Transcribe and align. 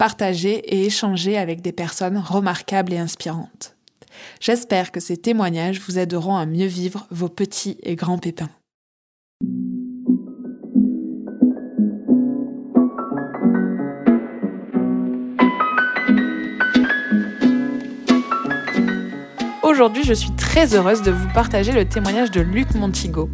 Partager 0.00 0.54
et 0.54 0.86
échanger 0.86 1.36
avec 1.36 1.60
des 1.60 1.72
personnes 1.72 2.16
remarquables 2.16 2.94
et 2.94 2.96
inspirantes. 2.96 3.76
J'espère 4.40 4.92
que 4.92 4.98
ces 4.98 5.18
témoignages 5.18 5.78
vous 5.78 5.98
aideront 5.98 6.36
à 6.36 6.46
mieux 6.46 6.68
vivre 6.68 7.06
vos 7.10 7.28
petits 7.28 7.76
et 7.82 7.96
grands 7.96 8.16
pépins. 8.16 8.48
Aujourd'hui, 19.62 20.04
je 20.04 20.14
suis 20.14 20.34
très 20.34 20.74
heureuse 20.74 21.02
de 21.02 21.10
vous 21.10 21.28
partager 21.34 21.72
le 21.72 21.86
témoignage 21.86 22.30
de 22.30 22.40
Luc 22.40 22.74
Montigo. 22.74 23.28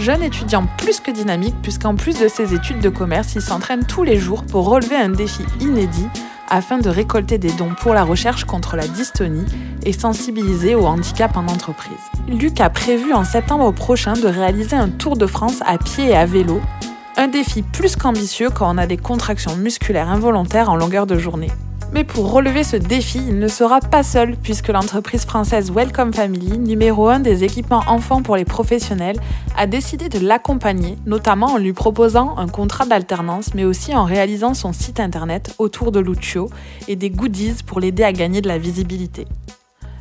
Jeune 0.00 0.22
étudiant 0.22 0.64
plus 0.78 0.98
que 0.98 1.10
dynamique, 1.10 1.56
puisqu'en 1.60 1.94
plus 1.94 2.18
de 2.18 2.26
ses 2.26 2.54
études 2.54 2.80
de 2.80 2.88
commerce, 2.88 3.34
il 3.34 3.42
s'entraîne 3.42 3.84
tous 3.84 4.02
les 4.02 4.18
jours 4.18 4.44
pour 4.44 4.66
relever 4.66 4.96
un 4.96 5.10
défi 5.10 5.44
inédit 5.60 6.08
afin 6.48 6.78
de 6.78 6.88
récolter 6.88 7.36
des 7.36 7.52
dons 7.52 7.74
pour 7.78 7.92
la 7.92 8.02
recherche 8.02 8.44
contre 8.44 8.76
la 8.76 8.88
dystonie 8.88 9.44
et 9.84 9.92
sensibiliser 9.92 10.74
au 10.74 10.86
handicap 10.86 11.36
en 11.36 11.46
entreprise. 11.46 11.98
Luc 12.28 12.62
a 12.62 12.70
prévu 12.70 13.12
en 13.12 13.24
septembre 13.24 13.72
prochain 13.72 14.14
de 14.14 14.26
réaliser 14.26 14.74
un 14.74 14.88
tour 14.88 15.18
de 15.18 15.26
France 15.26 15.60
à 15.66 15.76
pied 15.76 16.06
et 16.06 16.16
à 16.16 16.24
vélo, 16.24 16.62
un 17.18 17.28
défi 17.28 17.60
plus 17.60 17.94
qu'ambitieux 17.94 18.48
quand 18.48 18.74
on 18.74 18.78
a 18.78 18.86
des 18.86 18.96
contractions 18.96 19.54
musculaires 19.54 20.08
involontaires 20.08 20.70
en 20.70 20.76
longueur 20.76 21.06
de 21.06 21.18
journée. 21.18 21.50
Mais 21.92 22.04
pour 22.04 22.30
relever 22.30 22.62
ce 22.62 22.76
défi, 22.76 23.18
il 23.18 23.40
ne 23.40 23.48
sera 23.48 23.80
pas 23.80 24.04
seul 24.04 24.36
puisque 24.36 24.68
l'entreprise 24.68 25.24
française 25.24 25.72
Welcome 25.72 26.12
Family, 26.12 26.56
numéro 26.56 27.08
1 27.08 27.18
des 27.18 27.42
équipements 27.42 27.82
enfants 27.88 28.22
pour 28.22 28.36
les 28.36 28.44
professionnels, 28.44 29.16
a 29.56 29.66
décidé 29.66 30.08
de 30.08 30.20
l'accompagner, 30.20 30.96
notamment 31.04 31.54
en 31.54 31.58
lui 31.58 31.72
proposant 31.72 32.36
un 32.38 32.46
contrat 32.46 32.86
d'alternance, 32.86 33.54
mais 33.54 33.64
aussi 33.64 33.92
en 33.94 34.04
réalisant 34.04 34.54
son 34.54 34.72
site 34.72 35.00
internet 35.00 35.54
autour 35.58 35.90
de 35.90 35.98
Lucio 35.98 36.48
et 36.86 36.94
des 36.94 37.10
goodies 37.10 37.56
pour 37.66 37.80
l'aider 37.80 38.04
à 38.04 38.12
gagner 38.12 38.40
de 38.40 38.48
la 38.48 38.58
visibilité. 38.58 39.26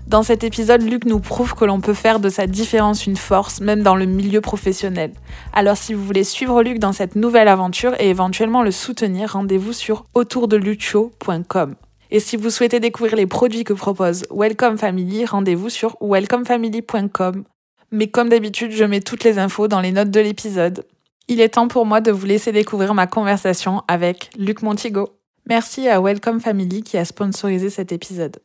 Dans 0.10 0.24
cet 0.24 0.44
épisode, 0.44 0.82
Luc 0.82 1.06
nous 1.06 1.20
prouve 1.20 1.54
que 1.54 1.66
l'on 1.66 1.82
peut 1.82 1.94
faire 1.94 2.20
de 2.20 2.30
sa 2.30 2.48
différence 2.48 3.06
une 3.06 3.16
force, 3.16 3.62
même 3.62 3.84
dans 3.84 3.96
le 3.96 4.06
milieu 4.08 4.42
professionnel. 4.42 5.12
Alors 5.54 5.78
si 5.78 5.94
vous 5.94 6.04
voulez 6.04 6.24
suivre 6.24 6.64
Luc 6.64 6.80
dans 6.80 6.94
cette 6.94 7.16
nouvelle 7.16 7.48
aventure 7.48 7.94
et 8.00 8.10
éventuellement 8.10 8.64
le 8.64 8.72
soutenir, 8.72 9.34
rendez-vous 9.34 9.72
sur 9.72 10.06
autourdelucho.com. 10.16 11.76
Et 12.10 12.20
si 12.20 12.38
vous 12.38 12.50
souhaitez 12.50 12.80
découvrir 12.80 13.16
les 13.16 13.28
produits 13.28 13.64
que 13.64 13.74
propose 13.74 14.26
Welcome 14.32 14.80
Family, 14.80 15.26
rendez-vous 15.26 15.70
sur 15.70 15.96
welcomefamily.com. 16.02 17.44
Mais 17.92 18.08
comme 18.08 18.30
d'habitude, 18.30 18.72
je 18.72 18.86
mets 18.86 19.02
toutes 19.02 19.24
les 19.24 19.38
infos 19.38 19.68
dans 19.68 19.80
les 19.80 19.92
notes 19.92 20.10
de 20.10 20.22
l'épisode. 20.22 20.88
Il 21.28 21.40
est 21.40 21.50
temps 21.50 21.68
pour 21.68 21.86
moi 21.86 22.02
de 22.02 22.12
vous 22.12 22.26
laisser 22.26 22.52
découvrir 22.52 22.96
ma 22.96 23.06
conversation 23.06 23.84
avec 23.88 24.32
Luc 24.40 24.64
Montigo. 24.64 25.10
Merci 25.48 25.88
à 25.88 26.02
Welcome 26.02 26.40
Family 26.40 26.82
qui 26.82 26.98
a 26.98 27.06
sponsorisé 27.06 27.70
cet 27.70 27.92
épisode. 27.92 28.40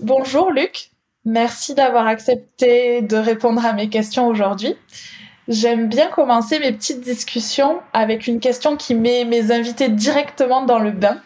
Bonjour 0.00 0.50
Luc, 0.50 0.90
merci 1.24 1.72
d'avoir 1.72 2.08
accepté 2.08 3.00
de 3.00 3.16
répondre 3.16 3.64
à 3.64 3.72
mes 3.72 3.88
questions 3.88 4.26
aujourd'hui. 4.26 4.76
J'aime 5.46 5.88
bien 5.88 6.08
commencer 6.08 6.58
mes 6.58 6.72
petites 6.72 7.00
discussions 7.00 7.80
avec 7.92 8.26
une 8.26 8.40
question 8.40 8.76
qui 8.76 8.96
met 8.96 9.24
mes 9.24 9.52
invités 9.52 9.88
directement 9.88 10.62
dans 10.62 10.80
le 10.80 10.90
bain. 10.90 11.18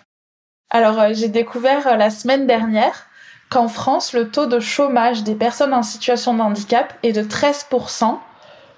Alors 0.68 1.00
euh, 1.00 1.08
j'ai 1.12 1.28
découvert 1.28 1.86
euh, 1.86 1.96
la 1.96 2.10
semaine 2.10 2.46
dernière 2.46 3.06
qu'en 3.48 3.68
France, 3.68 4.12
le 4.12 4.30
taux 4.30 4.44
de 4.44 4.60
chômage 4.60 5.22
des 5.22 5.34
personnes 5.34 5.72
en 5.72 5.82
situation 5.82 6.34
de 6.34 6.42
handicap 6.42 6.92
est 7.02 7.12
de 7.12 7.22
13% 7.22 8.18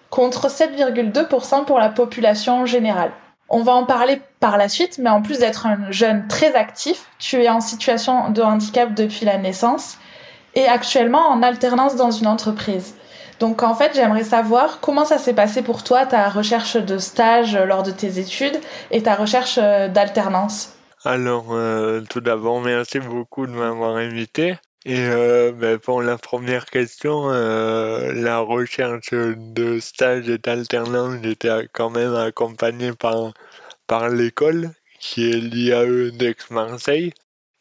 contre 0.09 0.49
7,2% 0.49 1.65
pour 1.65 1.81
la 1.81 1.89
population 1.89 2.65
générale. 2.65 3.11
On 3.49 3.65
va 3.65 3.73
en 3.73 3.85
parler 3.85 4.23
par 4.41 4.57
la 4.57 4.69
suite, 4.69 4.99
mais 4.99 5.11
en 5.11 5.23
plus 5.23 5.39
d'être 5.39 5.67
un 5.67 5.91
jeune 5.91 6.27
très 6.27 6.55
actif, 6.55 7.05
tu 7.19 7.43
es 7.43 7.49
en 7.49 7.61
situation 7.61 8.31
de 8.31 8.43
handicap 8.43 8.95
depuis 8.95 9.27
la 9.27 9.37
naissance 9.37 9.99
et 10.55 10.67
actuellement 10.67 11.29
en 11.29 11.43
alternance 11.43 11.97
dans 11.97 12.11
une 12.11 12.27
entreprise. 12.27 12.95
Donc 13.39 13.63
en 13.63 13.75
fait, 13.75 13.93
j'aimerais 13.95 14.25
savoir 14.25 14.81
comment 14.81 15.05
ça 15.05 15.19
s'est 15.19 15.35
passé 15.35 15.63
pour 15.63 15.83
toi, 15.85 16.07
ta 16.07 16.29
recherche 16.29 16.77
de 16.77 16.99
stage 16.99 17.57
lors 17.57 17.83
de 17.83 17.91
tes 17.91 18.19
études 18.19 18.59
et 18.91 19.03
ta 19.03 19.15
recherche 19.15 19.59
euh, 19.63 19.89
d'alternance. 19.89 20.75
Alors, 21.05 21.47
euh, 21.53 22.03
tout 22.11 22.21
d'abord, 22.21 22.61
merci 22.61 22.99
beaucoup 22.99 23.47
de 23.47 23.53
m'avoir 23.53 23.97
invité. 23.97 24.57
Et 24.87 24.99
euh, 24.99 25.53
ben, 25.53 25.79
pour 25.79 26.03
la 26.03 26.17
première 26.19 26.65
question, 26.67 27.31
euh, 27.31 28.13
la 28.15 28.39
recherche 28.39 29.13
de 29.13 29.79
stage 29.79 30.29
et 30.29 30.39
d'alternance, 30.39 31.17
j'étais 31.23 31.69
quand 31.73 31.91
même 31.91 32.15
accompagné 32.15 32.93
par, 32.93 33.33
par 33.91 34.09
l'école, 34.09 34.71
qui 35.01 35.29
est 35.29 35.41
l'IAE 35.41 36.13
d'Aix-Marseille 36.13 37.13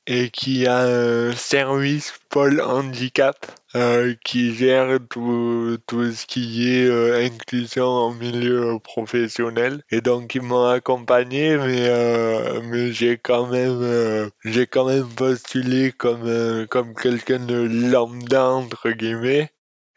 et 0.05 0.29
qui 0.29 0.67
a 0.67 0.81
un 0.81 1.31
service 1.33 2.13
pôle 2.29 2.61
handicap 2.61 3.47
euh, 3.73 4.13
qui 4.23 4.53
gère 4.53 4.99
tout, 5.09 5.79
tout 5.87 6.11
ce 6.11 6.27
qui 6.27 6.69
est 6.69 6.85
euh, 6.85 7.25
inclusion 7.25 7.87
en 7.87 8.13
milieu 8.13 8.77
professionnel 8.77 9.81
et 9.89 10.01
donc 10.01 10.35
ils 10.35 10.43
m'ont 10.43 10.67
accompagné 10.67 11.57
mais 11.57 11.87
euh, 11.89 12.61
mais 12.63 12.91
j'ai 12.91 13.17
quand 13.17 13.47
même 13.47 14.29
quand 14.71 14.85
même 14.85 15.09
postulé 15.09 15.91
comme 15.91 16.67
comme 16.67 16.93
quelqu'un 16.93 17.39
de 17.39 17.89
lambda 17.91 18.45
entre 18.45 18.91
guillemets 18.91 19.49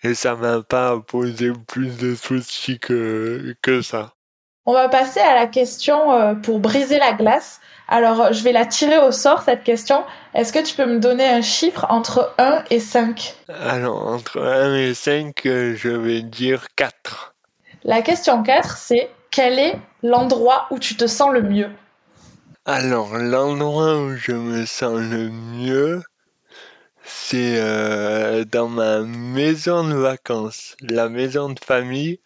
et 0.03 0.15
ça 0.15 0.35
m'a 0.37 0.63
pas 0.63 0.99
posé 0.99 1.53
plus 1.69 1.99
de 1.99 2.15
soucis 2.15 2.79
que 2.79 3.55
que 3.61 3.83
ça. 3.83 4.15
On 4.65 4.73
va 4.73 4.89
passer 4.89 5.21
à 5.21 5.35
la 5.35 5.47
question 5.47 6.41
pour 6.43 6.61
briser 6.61 6.99
la 6.99 7.13
glace. 7.13 7.61
Alors, 7.89 8.33
je 8.33 8.43
vais 8.43 8.53
la 8.53 8.65
tirer 8.65 8.99
au 8.99 9.11
sort, 9.11 9.43
cette 9.43 9.65
question. 9.65 10.03
Est-ce 10.35 10.53
que 10.53 10.61
tu 10.61 10.75
peux 10.75 10.87
me 10.87 10.99
donner 10.99 11.27
un 11.29 11.43
chiffre 11.43 11.85
entre 11.91 12.33
1 12.39 12.65
et 12.71 12.81
5 12.81 13.35
Alors, 13.49 14.07
entre 14.07 14.41
1 14.41 14.77
et 14.77 14.95
5, 14.95 15.45
euh, 15.45 15.75
je 15.77 15.91
vais 15.91 16.23
dire 16.23 16.69
4. 16.77 17.35
La 17.85 18.01
question 18.01 18.43
4, 18.43 18.79
c'est 18.79 19.11
quel 19.31 19.59
est 19.59 19.79
l'endroit 20.03 20.69
où 20.71 20.79
tu 20.79 20.97
te 20.97 21.07
sens 21.07 21.33
le 21.33 21.43
mieux? 21.43 21.69
Alors, 22.65 23.19
l'endroit 23.19 23.99
où 23.99 24.17
je 24.17 24.33
me 24.33 24.65
sens 24.65 24.99
le 24.99 25.29
mieux, 25.29 26.03
c'est 27.05 27.57
euh, 27.59 28.45
dans 28.45 28.69
ma 28.69 29.01
maison 29.01 29.87
de 29.87 29.95
vacances, 29.95 30.77
la 30.81 31.09
maison 31.11 31.51
de 31.51 31.61
famille. 31.63 32.21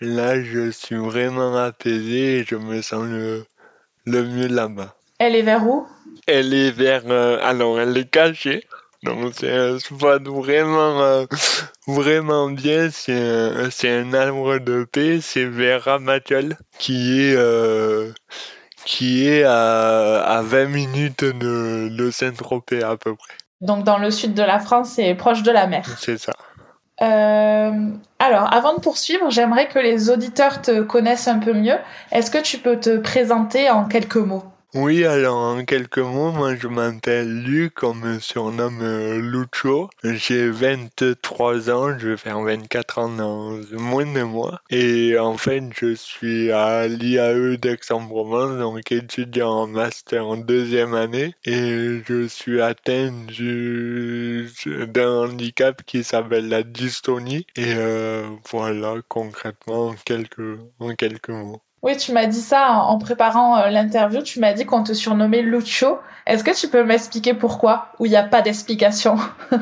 Là, 0.00 0.42
je 0.42 0.70
suis 0.70 0.96
vraiment 0.96 1.56
apaisé 1.56 2.38
et 2.38 2.44
je 2.44 2.54
me 2.54 2.82
sens 2.82 3.04
le, 3.04 3.44
le 4.06 4.22
mieux 4.24 4.46
là-bas. 4.46 4.94
Elle 5.18 5.34
est 5.34 5.42
vers 5.42 5.66
où? 5.66 5.86
Elle 6.26 6.54
est 6.54 6.70
vers. 6.70 7.02
Euh, 7.06 7.38
alors, 7.42 7.80
elle 7.80 7.96
est 7.96 8.08
cachée. 8.08 8.64
Donc, 9.02 9.32
c'est 9.34 9.52
un 9.52 9.78
spot 9.78 10.26
vraiment, 10.28 11.00
euh, 11.02 11.26
vraiment 11.88 12.48
bien. 12.50 12.90
C'est 12.92 13.12
un, 13.12 13.70
c'est 13.70 13.90
un 13.90 14.12
arbre 14.14 14.58
de 14.58 14.84
paix. 14.84 15.20
C'est 15.20 15.44
vers 15.46 15.82
Ramatuel, 15.84 16.56
qui 16.78 17.20
est, 17.20 17.34
euh, 17.36 18.12
qui 18.84 19.26
est 19.26 19.42
à, 19.42 20.20
à 20.20 20.42
20 20.42 20.66
minutes 20.66 21.24
de, 21.24 21.88
de 21.90 22.10
Saint-Tropez 22.12 22.82
à 22.84 22.96
peu 22.96 23.16
près. 23.16 23.34
Donc, 23.60 23.82
dans 23.82 23.98
le 23.98 24.12
sud 24.12 24.34
de 24.34 24.42
la 24.42 24.60
France, 24.60 24.92
c'est 24.94 25.14
proche 25.16 25.42
de 25.42 25.50
la 25.50 25.66
mer. 25.66 25.84
C'est 25.98 26.18
ça. 26.18 26.34
Alors, 27.00 28.52
avant 28.52 28.74
de 28.74 28.80
poursuivre, 28.80 29.30
j'aimerais 29.30 29.68
que 29.68 29.78
les 29.78 30.10
auditeurs 30.10 30.60
te 30.62 30.82
connaissent 30.82 31.28
un 31.28 31.38
peu 31.38 31.52
mieux. 31.52 31.78
Est-ce 32.10 32.30
que 32.30 32.38
tu 32.38 32.58
peux 32.58 32.78
te 32.80 32.98
présenter 32.98 33.70
en 33.70 33.84
quelques 33.84 34.16
mots? 34.16 34.44
Oui, 34.74 35.04
alors 35.06 35.36
en 35.36 35.64
quelques 35.64 35.98
mots, 35.98 36.30
moi 36.30 36.54
je 36.54 36.68
m'appelle 36.68 37.42
Luc, 37.42 37.82
on 37.82 37.94
me 37.94 38.18
surnomme 38.18 38.80
euh, 38.82 39.18
Lucho. 39.18 39.88
J'ai 40.04 40.50
23 40.50 41.70
ans, 41.70 41.98
je 41.98 42.10
vais 42.10 42.16
faire 42.18 42.40
24 42.42 42.98
ans 42.98 43.08
dans 43.08 43.58
moins 43.72 44.04
de 44.04 44.22
mois. 44.22 44.60
Et 44.68 45.18
en 45.18 45.38
fait, 45.38 45.62
je 45.74 45.94
suis 45.94 46.52
à 46.52 46.86
l'IAE 46.86 47.56
d'Aix-en-Provence, 47.56 48.58
donc 48.58 48.92
étudiant 48.92 49.50
en 49.50 49.66
master 49.66 50.26
en 50.26 50.36
deuxième 50.36 50.94
année. 50.94 51.34
Et 51.44 52.02
je 52.06 52.26
suis 52.28 52.60
atteint 52.60 53.10
d'un 54.86 55.10
handicap 55.24 55.82
qui 55.84 56.04
s'appelle 56.04 56.48
la 56.48 56.62
dystonie. 56.62 57.46
Et 57.56 57.72
euh, 57.74 58.28
voilà, 58.50 58.96
concrètement, 59.08 59.88
en 59.88 59.94
quelques, 59.94 60.58
en 60.78 60.94
quelques 60.94 61.30
mots. 61.30 61.62
Oui, 61.82 61.96
tu 61.96 62.12
m'as 62.12 62.26
dit 62.26 62.40
ça 62.40 62.72
en 62.72 62.98
préparant 62.98 63.58
euh, 63.58 63.70
l'interview. 63.70 64.22
Tu 64.22 64.40
m'as 64.40 64.52
dit 64.52 64.66
qu'on 64.66 64.82
te 64.82 64.92
surnommait 64.92 65.42
Lucho. 65.42 65.98
Est-ce 66.26 66.42
que 66.42 66.58
tu 66.58 66.68
peux 66.68 66.84
m'expliquer 66.84 67.34
pourquoi 67.34 67.92
ou 67.98 68.06
il 68.06 68.10
n'y 68.10 68.16
a 68.16 68.24
pas 68.24 68.42
d'explication? 68.42 69.16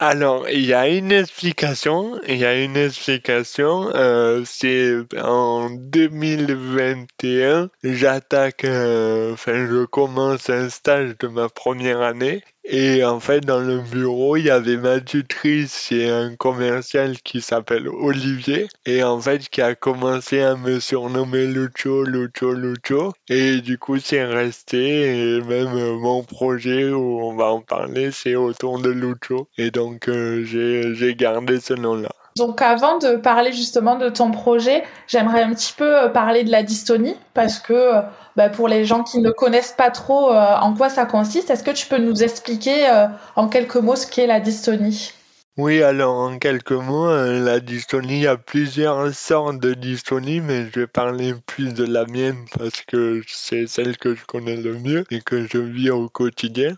Alors, 0.00 0.48
il 0.48 0.66
y 0.66 0.74
a 0.74 0.88
une 0.88 1.12
explication. 1.12 2.18
Il 2.26 2.38
y 2.38 2.44
a 2.44 2.60
une 2.60 2.76
explication. 2.76 3.90
Euh, 3.94 4.42
c'est 4.44 4.96
en 5.22 5.70
2021, 5.70 7.70
j'attaque, 7.84 8.64
euh, 8.64 9.32
enfin, 9.32 9.66
je 9.66 9.84
commence 9.84 10.50
un 10.50 10.68
stage 10.68 11.16
de 11.18 11.28
ma 11.28 11.48
première 11.48 12.02
année 12.02 12.42
et 12.64 13.04
en 13.04 13.20
fait, 13.20 13.40
dans 13.40 13.60
le 13.60 13.80
bureau, 13.80 14.36
il 14.36 14.46
y 14.46 14.50
avait 14.50 14.78
ma 14.78 15.00
tutrice 15.00 15.92
et 15.92 16.08
un 16.08 16.34
commercial 16.34 17.18
qui 17.20 17.40
s'appelle 17.42 17.88
Olivier. 17.88 18.68
Et 18.86 19.02
en 19.02 19.20
fait, 19.20 19.48
qui 19.50 19.60
a 19.60 19.74
commencé 19.74 20.40
à 20.40 20.56
me 20.56 20.80
surnommer 20.80 21.46
Lucho, 21.46 22.04
Lucho, 22.04 22.52
Lucho. 22.54 23.12
Et 23.28 23.60
du 23.60 23.78
coup, 23.78 23.98
c'est 23.98 24.24
resté. 24.24 25.36
Et 25.36 25.40
même 25.42 25.74
euh, 25.74 25.98
mon 25.98 26.22
projet 26.24 26.90
où 26.90 27.20
on 27.20 27.36
va 27.36 27.46
en 27.52 27.60
parler, 27.60 28.10
c'est 28.12 28.34
autour 28.34 28.80
de 28.80 28.90
Lucho. 28.90 29.48
Et 29.58 29.70
donc, 29.70 30.08
euh, 30.08 30.42
j'ai 30.44 31.14
gardé 31.14 31.60
ce 31.60 31.74
nom-là. 31.74 32.10
Donc 32.36 32.62
avant 32.62 32.98
de 32.98 33.14
parler 33.14 33.52
justement 33.52 33.94
de 33.96 34.08
ton 34.08 34.32
projet, 34.32 34.82
j'aimerais 35.06 35.42
un 35.42 35.54
petit 35.54 35.72
peu 35.72 36.02
euh, 36.02 36.08
parler 36.08 36.42
de 36.42 36.50
la 36.50 36.64
dystonie 36.64 37.14
parce 37.32 37.60
que 37.60 37.72
euh, 37.72 38.00
bah, 38.34 38.48
pour 38.48 38.66
les 38.66 38.84
gens 38.84 39.04
qui 39.04 39.20
ne 39.20 39.30
connaissent 39.30 39.74
pas 39.78 39.90
trop 39.90 40.32
euh, 40.32 40.56
en 40.56 40.74
quoi 40.74 40.88
ça 40.88 41.06
consiste, 41.06 41.50
est-ce 41.50 41.62
que 41.62 41.70
tu 41.70 41.86
peux 41.86 41.98
nous 41.98 42.24
expliquer 42.24 42.88
en 43.36 43.46
quelques 43.46 43.76
mots 43.76 43.94
ce 43.94 44.08
qu'est 44.08 44.26
la 44.26 44.40
dystonie? 44.40 45.12
Oui, 45.56 45.80
alors 45.84 46.16
en 46.16 46.38
quelques 46.38 46.72
mots, 46.72 47.08
la 47.08 47.60
dystonie, 47.60 48.26
a 48.26 48.36
plusieurs 48.36 49.14
sortes 49.14 49.60
de 49.60 49.72
dystonie, 49.72 50.40
mais 50.40 50.66
je 50.74 50.80
vais 50.80 50.86
parler 50.88 51.34
plus 51.46 51.72
de 51.72 51.84
la 51.84 52.04
mienne 52.04 52.44
parce 52.58 52.82
que 52.82 53.22
c'est 53.28 53.68
celle 53.68 53.96
que 53.96 54.16
je 54.16 54.24
connais 54.24 54.56
le 54.56 54.74
mieux 54.74 55.04
et 55.12 55.20
que 55.20 55.46
je 55.46 55.58
vis 55.58 55.90
au 55.90 56.08
quotidien. 56.08 56.74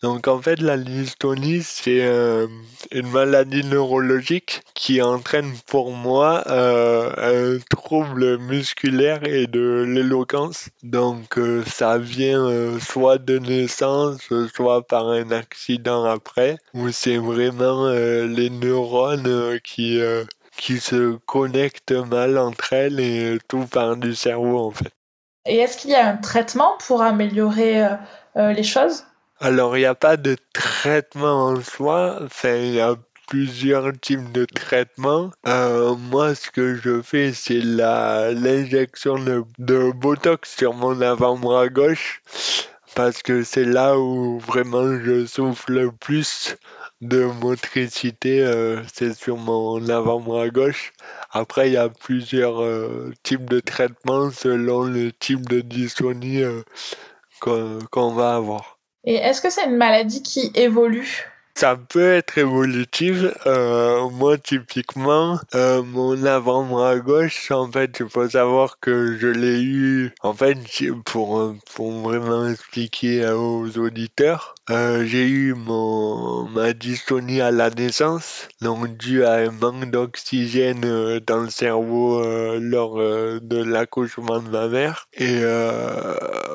Donc 0.00 0.28
en 0.28 0.40
fait, 0.40 0.60
la 0.60 0.76
dystonie, 0.76 1.60
c'est 1.62 2.02
euh, 2.02 2.46
une 2.92 3.08
maladie 3.10 3.64
neurologique 3.64 4.62
qui 4.74 5.02
entraîne 5.02 5.52
pour 5.66 5.90
moi 5.90 6.44
euh, 6.46 7.56
un 7.56 7.58
trouble 7.68 8.38
musculaire 8.38 9.24
et 9.24 9.48
de 9.48 9.84
l'éloquence. 9.88 10.68
Donc 10.84 11.36
euh, 11.36 11.64
ça 11.66 11.98
vient 11.98 12.78
soit 12.78 13.18
de 13.18 13.40
naissance, 13.40 14.20
soit 14.54 14.86
par 14.86 15.08
un 15.08 15.32
accident 15.32 16.04
après, 16.04 16.58
où 16.74 16.90
c'est 16.90 17.18
vraiment 17.18 17.88
les 17.88 18.50
neurones 18.50 19.58
qui, 19.64 20.00
qui 20.56 20.78
se 20.78 21.16
connectent 21.26 21.90
mal 21.90 22.38
entre 22.38 22.72
elles 22.72 23.00
et 23.00 23.38
tout 23.48 23.66
part 23.66 23.96
du 23.96 24.14
cerveau 24.14 24.58
en 24.58 24.70
fait. 24.70 24.92
Et 25.44 25.56
est-ce 25.56 25.76
qu'il 25.76 25.90
y 25.90 25.94
a 25.94 26.06
un 26.06 26.16
traitement 26.16 26.76
pour 26.86 27.02
améliorer 27.02 27.84
les 28.36 28.62
choses? 28.62 29.04
Alors, 29.40 29.76
il 29.76 29.80
n'y 29.80 29.86
a 29.86 29.94
pas 29.94 30.16
de 30.16 30.36
traitement 30.52 31.46
en 31.46 31.60
soi. 31.62 32.18
Enfin, 32.24 32.56
il 32.56 32.74
y 32.74 32.80
a 32.80 32.96
plusieurs 33.28 33.92
types 34.00 34.32
de 34.32 34.44
traitements. 34.46 35.30
Euh, 35.46 35.94
moi, 35.94 36.34
ce 36.34 36.50
que 36.50 36.74
je 36.74 37.02
fais, 37.02 37.32
c'est 37.32 37.60
l'injection 37.60 39.14
de, 39.16 39.92
Botox 39.92 40.56
sur 40.56 40.74
mon 40.74 41.00
avant-bras 41.00 41.68
gauche 41.68 42.20
parce 42.96 43.22
que 43.22 43.44
c'est 43.44 43.64
là 43.64 43.96
où 43.96 44.40
vraiment 44.40 44.98
je 44.98 45.24
souffle 45.26 45.72
le 45.72 45.92
plus 45.92 46.56
de 47.00 47.24
motricité, 47.26 48.44
euh, 48.44 48.82
c'est 48.92 49.14
sur 49.14 49.36
mon 49.36 49.88
avant-bras 49.88 50.48
gauche. 50.48 50.92
Après, 51.30 51.68
il 51.68 51.74
y 51.74 51.76
a 51.76 51.90
plusieurs 51.90 52.60
euh, 52.60 53.12
types 53.22 53.48
de 53.48 53.60
traitements 53.60 54.30
selon 54.32 54.82
le 54.82 55.12
type 55.12 55.48
de 55.48 55.60
dystonie 55.60 56.42
qu'on 57.40 58.14
va 58.14 58.34
avoir. 58.34 58.77
Et 59.08 59.14
est-ce 59.14 59.40
que 59.40 59.48
c'est 59.48 59.64
une 59.64 59.78
maladie 59.78 60.22
qui 60.22 60.52
évolue? 60.54 61.30
Ça 61.58 61.74
peut 61.76 62.12
être 62.12 62.38
évolutif. 62.38 63.16
Euh, 63.46 64.08
moi, 64.10 64.38
typiquement, 64.38 65.40
euh, 65.56 65.82
mon 65.82 66.24
avant-bras 66.24 67.00
gauche, 67.00 67.50
en 67.50 67.68
fait, 67.68 67.96
il 67.98 68.08
faut 68.08 68.28
savoir 68.28 68.78
que 68.78 69.16
je 69.18 69.26
l'ai 69.26 69.60
eu, 69.60 70.14
en 70.22 70.34
fait, 70.34 70.56
pour, 71.04 71.52
pour 71.74 71.92
vraiment 72.02 72.48
expliquer 72.48 73.28
aux 73.30 73.76
auditeurs, 73.76 74.54
euh, 74.70 75.06
j'ai 75.06 75.26
eu 75.26 75.54
mon, 75.54 76.46
ma 76.50 76.74
dystonie 76.74 77.40
à 77.40 77.50
la 77.50 77.70
naissance, 77.70 78.48
donc 78.60 78.98
dû 78.98 79.24
à 79.24 79.36
un 79.36 79.50
manque 79.50 79.90
d'oxygène 79.90 80.84
euh, 80.84 81.20
dans 81.26 81.40
le 81.40 81.48
cerveau 81.48 82.22
euh, 82.22 82.58
lors 82.60 82.98
de 82.98 83.62
l'accouchement 83.62 84.40
de 84.40 84.50
ma 84.50 84.68
mère. 84.68 85.08
Et 85.14 85.40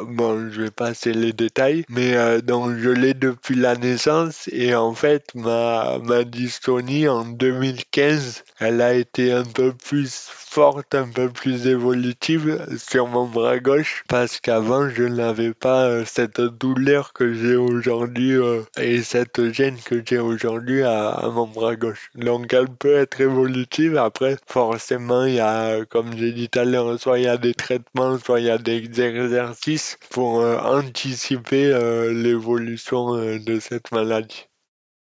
bon, 0.08 0.50
je 0.52 0.62
vais 0.62 0.72
passer 0.72 1.14
les 1.14 1.34
détails, 1.34 1.86
mais 1.90 2.42
donc 2.42 2.78
je 2.78 2.90
l'ai 2.90 3.14
depuis 3.14 3.56
la 3.56 3.76
naissance 3.76 4.48
et 4.52 4.76
en 4.76 4.93
fait 4.94 5.24
ma, 5.36 6.00
ma 6.00 6.24
dystonie 6.24 7.08
en 7.08 7.26
2015, 7.26 8.44
elle 8.60 8.82
a 8.82 8.94
été 8.94 9.32
un 9.32 9.44
peu 9.44 9.74
plus 9.74 10.30
forte, 10.54 10.94
un 10.94 11.10
peu 11.10 11.30
plus 11.30 11.66
évolutive 11.68 12.64
sur 12.78 13.08
mon 13.08 13.26
bras 13.26 13.58
gauche 13.58 14.04
parce 14.08 14.40
qu'avant 14.40 14.88
je 14.88 15.04
n'avais 15.04 15.52
pas 15.54 15.86
euh, 15.86 16.04
cette 16.06 16.42
douleur 16.42 17.12
que 17.12 17.34
j'ai 17.34 17.56
aujourd'hui 17.56 18.34
euh, 18.34 18.62
et 18.78 19.02
cette 19.02 19.52
gêne 19.52 19.78
que 19.84 20.04
j'ai 20.06 20.20
aujourd'hui 20.20 20.84
à, 20.84 21.28
mon 21.34 21.48
bras 21.48 21.76
gauche. 21.76 22.12
Donc 22.14 22.54
elle 22.54 22.70
peut 22.70 22.96
être 22.98 23.20
évolutive. 23.20 23.98
Après, 23.98 24.38
forcément, 24.46 25.26
il 25.26 25.36
y 25.36 25.40
a, 25.40 25.86
comme 25.86 26.16
j'ai 26.16 26.32
dit 26.32 26.50
tout 26.50 26.60
à 26.60 26.66
l'heure, 26.66 27.00
soit 27.00 27.18
il 27.18 27.26
y 27.26 27.28
a 27.28 27.38
des 27.38 27.56
traitements, 27.56 28.20
soit 28.20 28.40
il 28.40 28.46
y 28.46 28.52
a 28.52 28.60
des 28.60 29.02
exercices 29.02 29.98
pour 30.12 30.42
euh, 30.42 30.60
anticiper 30.60 31.64
l'évolution 32.12 33.16
de 33.16 33.60
cette 33.60 33.92
maladie. 33.92 34.48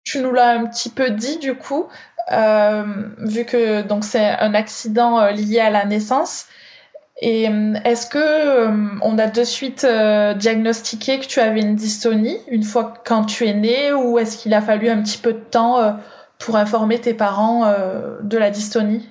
Tu 0.03 0.19
nous 0.19 0.31
l'as 0.31 0.51
un 0.51 0.65
petit 0.65 0.89
peu 0.89 1.11
dit 1.11 1.37
du 1.37 1.55
coup, 1.55 1.87
euh, 2.31 2.83
vu 3.19 3.45
que 3.45 3.81
donc 3.81 4.03
c'est 4.03 4.29
un 4.29 4.53
accident 4.53 5.19
euh, 5.19 5.31
lié 5.31 5.59
à 5.59 5.69
la 5.69 5.85
naissance. 5.85 6.45
Et 7.21 7.49
euh, 7.49 7.73
est-ce 7.83 8.07
que 8.07 8.69
on 9.01 9.17
a 9.17 9.27
de 9.27 9.43
suite 9.43 9.85
diagnostiqué 10.37 11.19
que 11.19 11.25
tu 11.25 11.39
avais 11.39 11.61
une 11.61 11.75
dystonie 11.75 12.37
une 12.47 12.63
fois 12.63 12.93
quand 13.05 13.25
tu 13.25 13.45
es 13.45 13.53
né, 13.53 13.91
ou 13.93 14.19
est-ce 14.19 14.37
qu'il 14.37 14.53
a 14.53 14.61
fallu 14.61 14.89
un 14.89 15.01
petit 15.01 15.17
peu 15.17 15.33
de 15.33 15.39
temps 15.39 15.99
pour 16.37 16.55
informer 16.55 16.99
tes 16.99 17.13
parents 17.13 17.71
de 18.21 18.37
la 18.37 18.49
dystonie? 18.51 19.09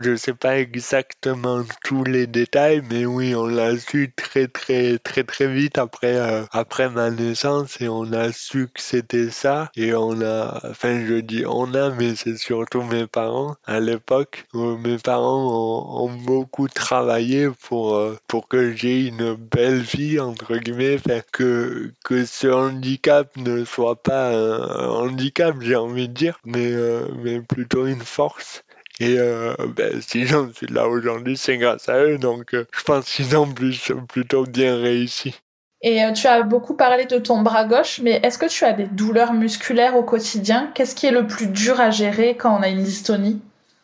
Je 0.00 0.14
sais 0.14 0.34
pas 0.34 0.58
exactement 0.58 1.62
tous 1.84 2.04
les 2.04 2.26
détails, 2.26 2.82
mais 2.90 3.06
oui, 3.06 3.34
on 3.34 3.46
l'a 3.46 3.76
su 3.78 4.12
très 4.14 4.46
très 4.46 4.98
très 4.98 5.24
très 5.24 5.46
vite 5.46 5.78
après 5.78 6.16
euh, 6.16 6.44
après 6.52 6.90
ma 6.90 7.10
naissance 7.10 7.80
et 7.80 7.88
on 7.88 8.12
a 8.12 8.30
su 8.32 8.66
que 8.68 8.80
c'était 8.80 9.30
ça 9.30 9.70
et 9.74 9.94
on 9.94 10.20
a, 10.20 10.60
enfin 10.70 11.04
je 11.06 11.14
dis 11.14 11.44
on 11.46 11.72
a, 11.74 11.90
mais 11.90 12.14
c'est 12.14 12.36
surtout 12.36 12.82
mes 12.82 13.06
parents 13.06 13.56
à 13.64 13.80
l'époque. 13.80 14.46
Mes 14.54 14.98
parents 14.98 16.04
ont, 16.04 16.10
beaucoup 16.26 16.68
travaillé 16.68 17.48
pour 17.68 17.94
euh, 17.94 18.16
pour 18.26 18.48
que 18.48 18.74
j'ai 18.74 19.06
une 19.06 19.34
belle 19.34 19.80
vie 19.80 20.20
entre 20.20 20.56
guillemets, 20.56 20.98
que 21.32 21.92
que 22.04 22.24
ce 22.24 22.48
handicap 22.48 23.34
ne 23.36 23.64
soit 23.64 24.02
pas 24.02 24.30
un 24.34 24.88
handicap, 24.88 25.56
j'ai 25.60 25.76
envie 25.76 26.08
de 26.08 26.14
dire, 26.14 26.38
mais 26.44 26.72
euh, 26.72 27.08
mais 27.22 27.40
plutôt 27.40 27.86
une 27.86 28.00
force 28.02 28.64
et 28.98 29.16
euh, 29.18 29.54
ben, 29.76 30.00
si 30.00 30.26
j'en 30.26 30.52
suis 30.52 30.66
là 30.68 30.88
aujourd'hui, 30.88 31.36
c'est 31.36 31.58
grâce 31.58 31.88
à 31.88 32.02
eux. 32.02 32.18
Donc, 32.18 32.54
euh, 32.54 32.66
je 32.76 32.82
pense 32.82 33.04
qu'ils 33.12 33.36
ont 33.36 33.52
plus, 33.52 33.92
plutôt 34.08 34.44
bien 34.44 34.76
réussi. 34.76 35.34
Et 35.82 36.02
euh, 36.02 36.12
tu 36.12 36.26
as 36.26 36.42
beaucoup 36.42 36.74
parlé 36.74 37.04
de 37.04 37.18
ton 37.18 37.42
bras 37.42 37.64
gauche, 37.64 38.00
mais 38.02 38.20
est-ce 38.22 38.38
que 38.38 38.46
tu 38.46 38.64
as 38.64 38.72
des 38.72 38.86
douleurs 38.86 39.34
musculaires 39.34 39.96
au 39.96 40.02
quotidien? 40.02 40.70
Qu'est-ce 40.74 40.94
qui 40.94 41.06
est 41.06 41.10
le 41.10 41.26
plus 41.26 41.48
dur 41.48 41.80
à 41.80 41.90
gérer 41.90 42.36
quand 42.36 42.58
on 42.58 42.62
a 42.62 42.68
une 42.68 42.82
dystonie? 42.82 43.40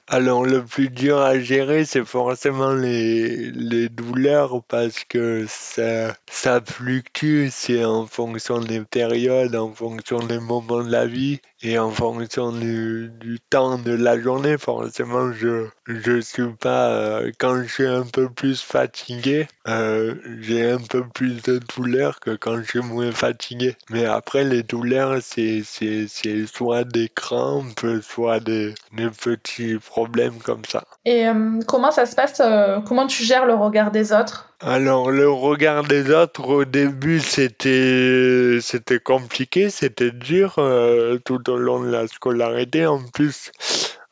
Alors 0.09 0.45
le 0.45 0.65
plus 0.65 0.89
dur 0.89 1.19
à 1.19 1.39
gérer, 1.39 1.85
c'est 1.85 2.05
forcément 2.05 2.73
les, 2.73 3.51
les 3.53 3.89
douleurs 3.89 4.63
parce 4.65 5.05
que 5.05 5.47
ça, 5.49 6.15
ça 6.29 6.61
fluctue, 6.61 7.49
c'est 7.51 7.85
en 7.85 8.07
fonction 8.07 8.61
des 8.61 8.81
périodes, 8.81 9.55
en 9.55 9.73
fonction 9.73 10.19
des 10.19 10.41
moments 10.41 10.83
de 10.83 10.91
la 10.91 11.07
vie 11.07 11.41
et 11.63 11.79
en 11.79 11.91
fonction 11.91 12.53
du, 12.53 13.11
du 13.21 13.39
temps 13.41 13.79
de 13.79 13.93
la 13.93 14.21
journée. 14.21 14.59
Forcément, 14.59 15.33
je 15.33 15.69
je 15.87 16.21
suis 16.21 16.49
pas 16.61 16.89
euh, 16.91 17.31
quand 17.39 17.63
je 17.63 17.69
suis 17.69 17.87
un 17.87 18.05
peu 18.05 18.29
plus 18.29 18.61
fatigué, 18.63 19.47
euh, 19.69 20.15
j'ai 20.41 20.71
un 20.71 20.79
peu 20.79 21.05
plus 21.15 21.43
de 21.43 21.61
douleurs 21.75 22.21
que 22.21 22.31
quand 22.31 22.57
je 22.59 22.63
suis 22.63 22.81
moins 22.81 23.13
fatigué. 23.13 23.77
Mais 23.91 24.05
après 24.05 24.45
les 24.45 24.63
douleurs, 24.63 25.19
c'est 25.23 25.63
c'est 25.65 26.07
c'est 26.09 26.47
soit 26.47 26.85
des 26.85 27.09
crampes, 27.09 27.87
soit 28.03 28.41
des 28.41 28.75
des 28.93 29.11
petits 29.11 29.77
problèmes 29.77 30.39
comme 30.39 30.65
ça. 30.65 30.85
Et 31.05 31.29
euh, 31.29 31.61
comment 31.67 31.91
ça 31.91 32.07
se 32.07 32.15
passe 32.15 32.43
Comment 32.87 33.07
tu 33.07 33.23
gères 33.23 33.47
le 33.47 33.55
regard 33.55 33.91
des 33.91 34.13
autres? 34.13 34.53
Alors 34.65 35.11
le 35.11 35.29
regard 35.29 35.83
des 35.83 36.13
autres 36.13 36.47
au 36.47 36.65
début 36.65 37.19
c'était 37.19 38.59
c'était 38.61 39.01
compliqué, 39.01 39.71
c'était 39.71 40.13
dur 40.13 40.55
euh, 40.59 41.19
tout 41.25 41.39
au 41.53 41.59
long 41.59 41.83
de 41.83 41.91
la 41.91 42.07
scolarité. 42.09 42.87
En 42.87 43.03
plus 43.03 43.53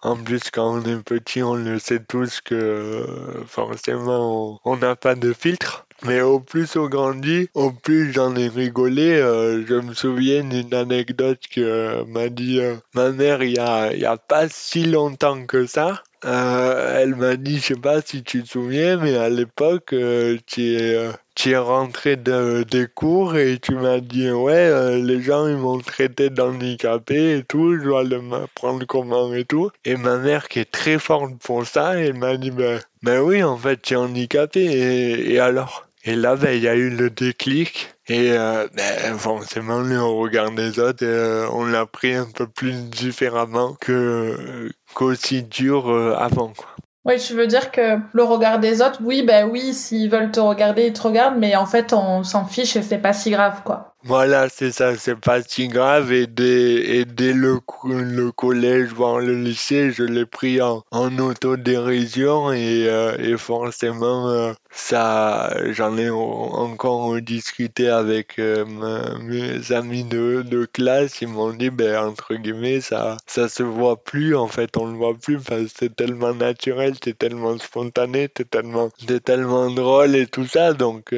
en 0.02 0.16
plus, 0.16 0.50
quand 0.50 0.78
on 0.78 0.82
est 0.82 1.02
petit, 1.02 1.42
on 1.42 1.56
le 1.56 1.78
sait 1.78 2.00
tous 2.00 2.40
que 2.40 3.04
forcément, 3.46 4.58
on 4.64 4.76
n'a 4.78 4.96
pas 4.96 5.14
de 5.14 5.34
filtre. 5.34 5.86
Mais 6.02 6.22
au 6.22 6.40
plus 6.40 6.76
on 6.76 6.88
grandit, 6.88 7.50
au 7.52 7.72
plus 7.72 8.10
j'en 8.12 8.34
ai 8.34 8.48
rigolé. 8.48 9.12
Euh, 9.20 9.62
je 9.66 9.74
me 9.74 9.92
souviens 9.92 10.42
d'une 10.44 10.72
anecdote 10.72 11.40
que 11.54 12.02
m'a 12.04 12.30
dit 12.30 12.60
euh, 12.60 12.76
ma 12.94 13.10
mère 13.10 13.42
il 13.42 13.56
y 13.56 13.58
a, 13.58 13.92
y 13.92 14.06
a 14.06 14.16
pas 14.16 14.48
si 14.48 14.84
longtemps 14.84 15.44
que 15.44 15.66
ça. 15.66 16.02
Euh, 16.26 17.00
elle 17.00 17.14
m'a 17.16 17.36
dit, 17.36 17.56
je 17.58 17.68
sais 17.68 17.80
pas 17.80 18.02
si 18.02 18.22
tu 18.22 18.42
te 18.42 18.48
souviens, 18.48 18.98
mais 18.98 19.16
à 19.16 19.30
l'époque, 19.30 19.94
euh, 19.94 20.36
tu 20.46 20.74
es, 20.74 20.94
euh, 20.94 21.12
es 21.46 21.56
rentré 21.56 22.16
de, 22.16 22.62
des 22.64 22.86
cours 22.88 23.36
et 23.36 23.58
tu 23.58 23.74
m'as 23.74 24.00
dit, 24.00 24.30
ouais, 24.30 25.00
les 25.00 25.22
gens, 25.22 25.46
ils 25.48 25.56
m'ont 25.56 25.78
traité 25.80 26.28
d'handicapé 26.28 27.38
et 27.38 27.44
tout, 27.44 27.74
je 27.78 27.84
dois 27.84 28.04
le 28.04 28.20
prendre 28.54 28.84
comment 28.86 29.32
et 29.32 29.46
tout. 29.46 29.70
Et 29.86 29.96
ma 29.96 30.18
mère, 30.18 30.48
qui 30.48 30.58
est 30.58 30.70
très 30.70 30.98
forte 30.98 31.38
pour 31.38 31.66
ça, 31.66 31.98
elle 31.98 32.14
m'a 32.14 32.36
dit, 32.36 32.50
ben, 32.50 32.80
ben 33.02 33.20
oui, 33.22 33.42
en 33.42 33.56
fait, 33.56 33.80
tu 33.80 33.94
es 33.94 33.96
handicapé, 33.96 34.62
et 35.32 35.38
alors? 35.40 35.89
Et 36.04 36.16
là, 36.16 36.36
ben, 36.36 36.56
il 36.56 36.62
y 36.62 36.68
a 36.68 36.74
eu 36.74 36.90
le 36.90 37.10
déclic. 37.10 37.94
Et 38.08 38.32
euh, 38.32 38.66
ben, 38.74 39.18
forcément, 39.18 39.80
le 39.80 40.02
regard 40.02 40.50
des 40.50 40.78
autres, 40.78 41.04
euh, 41.04 41.46
on 41.52 41.64
l'a 41.64 41.86
pris 41.86 42.14
un 42.14 42.26
peu 42.26 42.46
plus 42.46 42.88
différemment 42.88 43.74
que 43.80 44.70
qu'aussi 44.94 45.42
dur 45.42 45.90
euh, 45.90 46.14
avant. 46.16 46.52
Quoi. 46.56 46.68
Oui, 47.04 47.18
tu 47.18 47.34
veux 47.34 47.46
dire 47.46 47.70
que 47.70 47.98
le 48.12 48.22
regard 48.22 48.58
des 48.58 48.82
autres, 48.82 49.00
oui, 49.02 49.22
ben 49.22 49.48
oui, 49.48 49.72
s'ils 49.74 50.10
veulent 50.10 50.30
te 50.30 50.40
regarder, 50.40 50.86
ils 50.86 50.92
te 50.92 51.02
regardent, 51.02 51.38
mais 51.38 51.54
en 51.56 51.66
fait, 51.66 51.92
on 51.92 52.24
s'en 52.24 52.44
fiche 52.44 52.76
et 52.76 52.82
c'est 52.82 52.98
pas 52.98 53.12
si 53.12 53.30
grave, 53.30 53.62
quoi. 53.64 53.89
Voilà, 54.02 54.48
c'est 54.48 54.72
ça, 54.72 54.96
c'est 54.96 55.14
pas 55.20 55.42
si 55.42 55.68
grave. 55.68 56.10
Et 56.10 56.26
dès, 56.26 57.04
dès 57.04 57.34
le, 57.34 57.60
collège, 58.30 58.88
voire 58.94 59.18
le 59.20 59.34
lycée, 59.34 59.90
je 59.92 60.04
l'ai 60.04 60.24
pris 60.24 60.62
en, 60.62 60.82
en 60.90 61.18
autodérision 61.18 62.50
et, 62.50 62.86
euh, 62.88 63.14
et 63.18 63.36
forcément, 63.36 64.28
euh, 64.30 64.52
j'en 65.72 65.98
ai 65.98 66.08
encore 66.08 67.20
discuté 67.20 67.88
avec 67.90 68.38
euh, 68.38 68.64
mes 69.20 69.70
amis 69.72 70.04
de, 70.04 70.42
de 70.48 70.64
classe. 70.64 71.20
Ils 71.20 71.28
m'ont 71.28 71.52
dit, 71.52 71.68
ben, 71.68 72.02
entre 72.06 72.34
guillemets, 72.36 72.80
ça, 72.80 73.18
ça 73.26 73.50
se 73.50 73.62
voit 73.62 74.02
plus, 74.02 74.34
en 74.34 74.48
fait, 74.48 74.78
on 74.78 74.86
le 74.86 74.96
voit 74.96 75.14
plus 75.14 75.38
parce 75.40 75.64
que 75.64 75.68
c'est 75.78 75.94
tellement 75.94 76.32
naturel, 76.34 76.94
c'est 77.04 77.18
tellement 77.18 77.58
spontané, 77.58 78.30
c'est 78.34 78.48
tellement, 78.48 78.88
tellement 79.26 79.70
drôle 79.70 80.16
et 80.16 80.26
tout 80.26 80.46
ça. 80.46 80.72
Donc, 80.72 81.14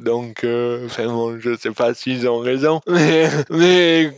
donc, 0.00 0.44
enfin 0.84 1.06
bon, 1.06 1.38
je 1.38 1.56
sais 1.56 1.70
pas 1.70 1.94
si 1.94 2.15
ils 2.16 2.28
ont 2.28 2.38
raison. 2.38 2.80
Mais, 2.88 3.28
mais, 3.50 4.10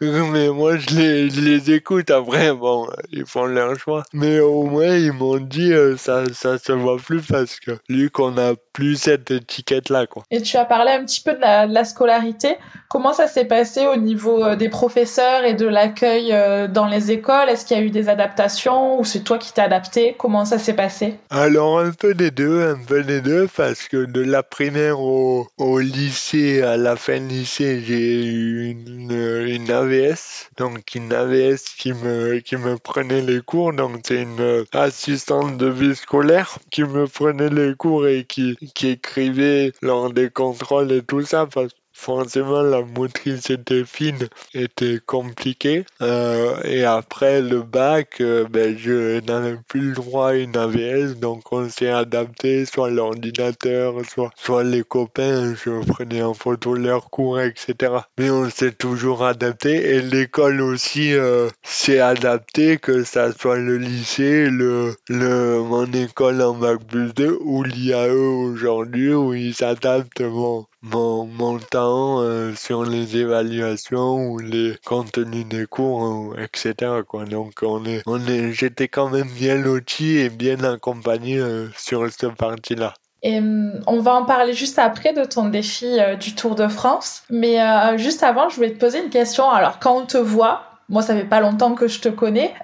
mais 0.00 0.48
moi, 0.48 0.76
je 0.76 0.90
les, 0.90 1.30
je 1.30 1.40
les 1.40 1.70
écoute 1.72 2.10
après. 2.10 2.52
Bon, 2.52 2.86
ils 3.10 3.26
font 3.26 3.46
leur 3.46 3.78
choix. 3.78 4.02
Mais 4.12 4.40
au 4.40 4.64
moins, 4.64 4.96
ils 4.96 5.12
m'ont 5.12 5.38
dit, 5.38 5.72
euh, 5.72 5.96
ça, 5.96 6.24
ça 6.32 6.58
se 6.58 6.72
voit 6.72 6.96
plus 6.98 7.22
parce 7.22 7.58
que, 7.58 7.72
lui, 7.88 8.10
qu'on 8.10 8.36
a 8.38 8.54
plus 8.72 8.96
cette 8.96 9.30
étiquette-là, 9.30 10.06
quoi. 10.06 10.24
Et 10.30 10.42
tu 10.42 10.56
as 10.56 10.64
parlé 10.64 10.92
un 10.92 11.04
petit 11.04 11.22
peu 11.22 11.32
de 11.34 11.40
la, 11.40 11.66
de 11.66 11.72
la 11.72 11.84
scolarité. 11.84 12.56
Comment 12.88 13.12
ça 13.12 13.26
s'est 13.26 13.46
passé 13.46 13.86
au 13.86 13.96
niveau 13.96 14.44
euh, 14.44 14.56
des 14.56 14.68
professeurs 14.68 15.44
et 15.44 15.54
de 15.54 15.66
l'accueil 15.66 16.32
euh, 16.32 16.68
dans 16.68 16.86
les 16.86 17.10
écoles? 17.10 17.48
Est-ce 17.48 17.64
qu'il 17.64 17.76
y 17.76 17.80
a 17.80 17.82
eu 17.82 17.90
des 17.90 18.08
adaptations 18.08 19.00
ou 19.00 19.04
c'est 19.04 19.20
toi 19.20 19.38
qui 19.38 19.52
t'es 19.52 19.62
adapté? 19.62 20.14
Comment 20.18 20.44
ça 20.44 20.58
s'est 20.58 20.76
passé? 20.76 21.14
Alors, 21.30 21.80
un 21.80 21.92
peu 21.92 22.14
des 22.14 22.30
deux, 22.30 22.68
un 22.68 22.84
peu 22.86 23.02
des 23.02 23.20
deux, 23.20 23.48
parce 23.56 23.88
que 23.88 24.04
de 24.04 24.20
la 24.20 24.42
primaire 24.42 25.00
au, 25.00 25.48
au 25.56 25.78
lycée, 25.78 26.62
à 26.62 26.76
la 26.76 26.96
fin 26.96 27.20
du 27.20 27.45
lycée, 27.46 27.80
j'ai 27.80 28.24
eu 28.24 28.70
une, 28.70 29.12
une 29.46 29.70
AVS, 29.70 30.50
donc 30.56 30.96
une 30.96 31.12
AVS 31.12 31.62
qui 31.78 31.92
me, 31.92 32.40
qui 32.40 32.56
me 32.56 32.76
prenait 32.76 33.22
les 33.22 33.40
cours, 33.40 33.72
donc 33.72 34.00
c'est 34.04 34.22
une 34.22 34.64
assistante 34.72 35.56
de 35.56 35.68
vie 35.68 35.94
scolaire 35.94 36.58
qui 36.72 36.82
me 36.82 37.06
prenait 37.06 37.48
les 37.48 37.76
cours 37.76 38.08
et 38.08 38.24
qui, 38.24 38.56
qui 38.74 38.88
écrivait 38.88 39.72
lors 39.80 40.12
des 40.12 40.28
contrôles 40.28 40.90
et 40.90 41.02
tout 41.02 41.22
ça, 41.22 41.46
parce 41.46 41.72
forcément 41.96 42.62
la 42.62 42.82
motricité 42.82 43.84
fine 43.84 44.28
était 44.54 45.00
compliquée. 45.04 45.84
Euh, 46.02 46.60
et 46.62 46.84
après 46.84 47.40
le 47.40 47.62
bac 47.62 48.20
euh, 48.20 48.46
ben, 48.48 48.76
je 48.78 49.20
n'avais 49.26 49.56
plus 49.66 49.80
le 49.88 49.94
droit 49.94 50.30
à 50.30 50.34
une 50.34 50.56
AVS 50.56 51.14
donc 51.18 51.52
on 51.52 51.68
s'est 51.68 51.88
adapté 51.88 52.66
soit 52.66 52.90
l'ordinateur 52.90 53.94
soit 54.04 54.30
soit 54.36 54.62
les 54.62 54.82
copains 54.82 55.54
je 55.54 55.84
prenais 55.86 56.22
en 56.22 56.34
photo 56.34 56.74
leurs 56.74 57.08
cours 57.10 57.40
etc 57.40 57.94
mais 58.18 58.30
on 58.30 58.50
s'est 58.50 58.72
toujours 58.72 59.24
adapté 59.24 59.94
et 59.94 60.02
l'école 60.02 60.60
aussi 60.60 61.14
euh, 61.14 61.48
s'est 61.62 62.00
adaptée 62.00 62.76
que 62.76 63.04
ça 63.04 63.32
soit 63.32 63.58
le 63.58 63.78
lycée 63.78 64.50
le 64.50 64.94
le 65.08 65.62
mon 65.62 65.90
école 65.92 66.42
en 66.42 66.54
bac 66.54 66.78
plus 66.86 67.12
2 67.14 67.38
ou 67.40 67.62
l'IAE 67.62 68.12
aujourd'hui 68.12 69.14
où 69.14 69.34
ils 69.34 69.54
s'adaptent 69.54 70.20
mon 70.20 70.66
mon, 70.86 71.26
mon 71.26 71.58
temps 71.58 72.20
euh, 72.20 72.54
sur 72.54 72.84
les 72.84 73.16
évaluations 73.16 74.28
ou 74.28 74.38
les 74.38 74.76
contenus 74.84 75.46
des 75.46 75.66
cours, 75.66 76.34
etc. 76.38 77.02
Quoi. 77.06 77.24
Donc 77.24 77.54
on 77.62 77.84
est, 77.84 78.02
on 78.06 78.24
est, 78.26 78.52
j'étais 78.52 78.88
quand 78.88 79.10
même 79.10 79.28
bien 79.28 79.56
loti 79.56 80.18
et 80.18 80.28
bien 80.28 80.62
accompagné 80.64 81.38
euh, 81.38 81.68
sur 81.76 82.08
cette 82.10 82.32
partie-là. 82.32 82.94
Et 83.22 83.38
hum, 83.38 83.80
on 83.86 84.00
va 84.00 84.14
en 84.14 84.24
parler 84.24 84.52
juste 84.52 84.78
après 84.78 85.12
de 85.12 85.24
ton 85.24 85.48
défi 85.48 85.98
euh, 85.98 86.14
du 86.14 86.34
Tour 86.34 86.54
de 86.54 86.68
France. 86.68 87.22
Mais 87.30 87.58
juste 87.98 88.22
avant, 88.22 88.48
je 88.48 88.56
voulais 88.56 88.72
te 88.72 88.78
poser 88.78 89.02
une 89.02 89.10
question. 89.10 89.50
Alors, 89.50 89.78
quand 89.80 89.96
on 89.96 90.06
te 90.06 90.18
voit, 90.18 90.62
moi, 90.88 91.02
ça 91.02 91.16
fait 91.16 91.24
pas 91.24 91.40
longtemps 91.40 91.74
que 91.74 91.88
je 91.88 91.98
te 92.00 92.08
connais. 92.08 92.54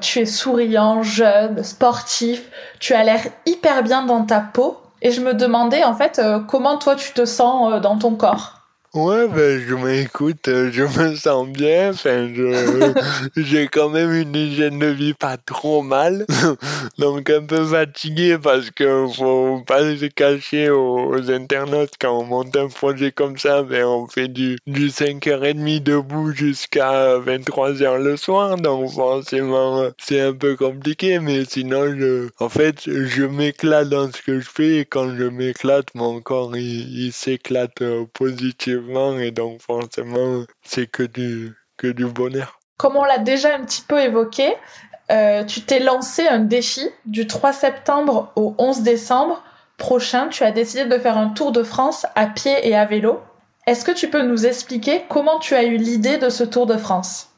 tu 0.00 0.18
es 0.18 0.26
souriant, 0.26 1.02
jeune, 1.02 1.62
sportif. 1.62 2.50
Tu 2.80 2.94
as 2.94 3.04
l'air 3.04 3.20
hyper 3.46 3.84
bien 3.84 4.02
dans 4.02 4.24
ta 4.24 4.40
peau. 4.40 4.79
Et 5.02 5.10
je 5.10 5.20
me 5.20 5.34
demandais 5.34 5.84
en 5.84 5.94
fait 5.94 6.18
euh, 6.18 6.40
comment 6.40 6.78
toi 6.78 6.94
tu 6.94 7.12
te 7.12 7.24
sens 7.24 7.72
euh, 7.72 7.80
dans 7.80 7.98
ton 7.98 8.14
corps? 8.14 8.59
Ouais, 8.92 9.28
ben, 9.28 9.60
je 9.68 9.76
m'écoute, 9.76 10.48
euh, 10.48 10.72
je 10.72 10.82
me 10.82 11.14
sens 11.14 11.46
bien, 11.48 11.90
enfin, 11.90 12.28
j'ai 13.36 13.68
quand 13.68 13.88
même 13.88 14.10
une 14.12 14.34
hygiène 14.34 14.80
de 14.80 14.86
vie 14.86 15.14
pas 15.14 15.36
trop 15.36 15.80
mal, 15.80 16.26
donc 16.98 17.30
un 17.30 17.42
peu 17.44 17.64
fatigué 17.64 18.36
parce 18.42 18.72
que 18.72 19.06
faut 19.06 19.62
pas 19.64 19.82
se 19.96 20.06
cacher 20.06 20.70
aux, 20.70 21.30
internautes 21.30 21.92
quand 22.00 22.18
on 22.18 22.24
monte 22.24 22.56
un 22.56 22.66
projet 22.66 23.12
comme 23.12 23.38
ça, 23.38 23.62
ben, 23.62 23.84
on 23.84 24.08
fait 24.08 24.26
du, 24.26 24.58
du 24.66 24.88
5h30 24.88 25.84
debout 25.84 26.32
jusqu'à 26.32 27.16
23h 27.18 28.02
le 28.02 28.16
soir, 28.16 28.56
donc 28.56 28.90
forcément, 28.90 29.88
c'est 29.98 30.20
un 30.20 30.32
peu 30.32 30.56
compliqué, 30.56 31.20
mais 31.20 31.44
sinon, 31.44 31.94
je, 31.96 32.28
en 32.40 32.48
fait, 32.48 32.82
je 32.86 33.22
m'éclate 33.22 33.88
dans 33.88 34.10
ce 34.10 34.20
que 34.20 34.40
je 34.40 34.48
fais 34.48 34.78
et 34.78 34.84
quand 34.84 35.14
je 35.16 35.26
m'éclate, 35.26 35.94
mon 35.94 36.20
corps, 36.20 36.56
il, 36.56 37.04
il 37.06 37.12
s'éclate 37.12 37.82
euh, 37.82 38.04
positivement 38.12 38.79
et 39.20 39.30
donc 39.30 39.60
forcément 39.60 40.44
c'est 40.62 40.86
que 40.86 41.02
du, 41.02 41.54
que 41.76 41.86
du 41.86 42.06
bonheur. 42.06 42.60
Comme 42.76 42.96
on 42.96 43.04
l'a 43.04 43.18
déjà 43.18 43.54
un 43.54 43.64
petit 43.64 43.82
peu 43.82 44.00
évoqué, 44.00 44.54
euh, 45.10 45.44
tu 45.44 45.62
t'es 45.62 45.80
lancé 45.80 46.26
un 46.26 46.38
défi 46.38 46.88
du 47.04 47.26
3 47.26 47.52
septembre 47.52 48.32
au 48.36 48.54
11 48.58 48.82
décembre 48.82 49.42
prochain. 49.76 50.28
Tu 50.28 50.44
as 50.44 50.52
décidé 50.52 50.84
de 50.84 50.98
faire 50.98 51.18
un 51.18 51.30
tour 51.30 51.52
de 51.52 51.62
France 51.62 52.06
à 52.14 52.26
pied 52.26 52.54
et 52.62 52.76
à 52.76 52.84
vélo. 52.84 53.20
Est-ce 53.66 53.84
que 53.84 53.92
tu 53.92 54.08
peux 54.08 54.22
nous 54.22 54.46
expliquer 54.46 55.02
comment 55.08 55.38
tu 55.38 55.54
as 55.54 55.64
eu 55.64 55.76
l'idée 55.76 56.18
de 56.18 56.28
ce 56.28 56.44
tour 56.44 56.66
de 56.66 56.76
France? 56.76 57.28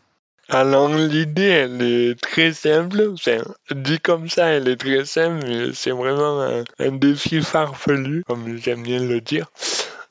Alors 0.48 0.88
l'idée 0.88 1.48
elle 1.48 1.80
est 1.80 2.20
très 2.20 2.52
simple, 2.52 3.12
enfin 3.14 3.38
dit 3.74 4.00
comme 4.00 4.28
ça 4.28 4.48
elle 4.48 4.68
est 4.68 4.76
très 4.76 5.04
simple 5.04 5.46
mais 5.46 5.72
c'est 5.72 5.92
vraiment 5.92 6.42
un, 6.42 6.64
un 6.78 6.92
défi 6.92 7.40
farfelu 7.40 8.22
comme 8.26 8.58
j'aime 8.58 8.82
bien 8.82 9.00
le 9.00 9.20
dire. 9.20 9.50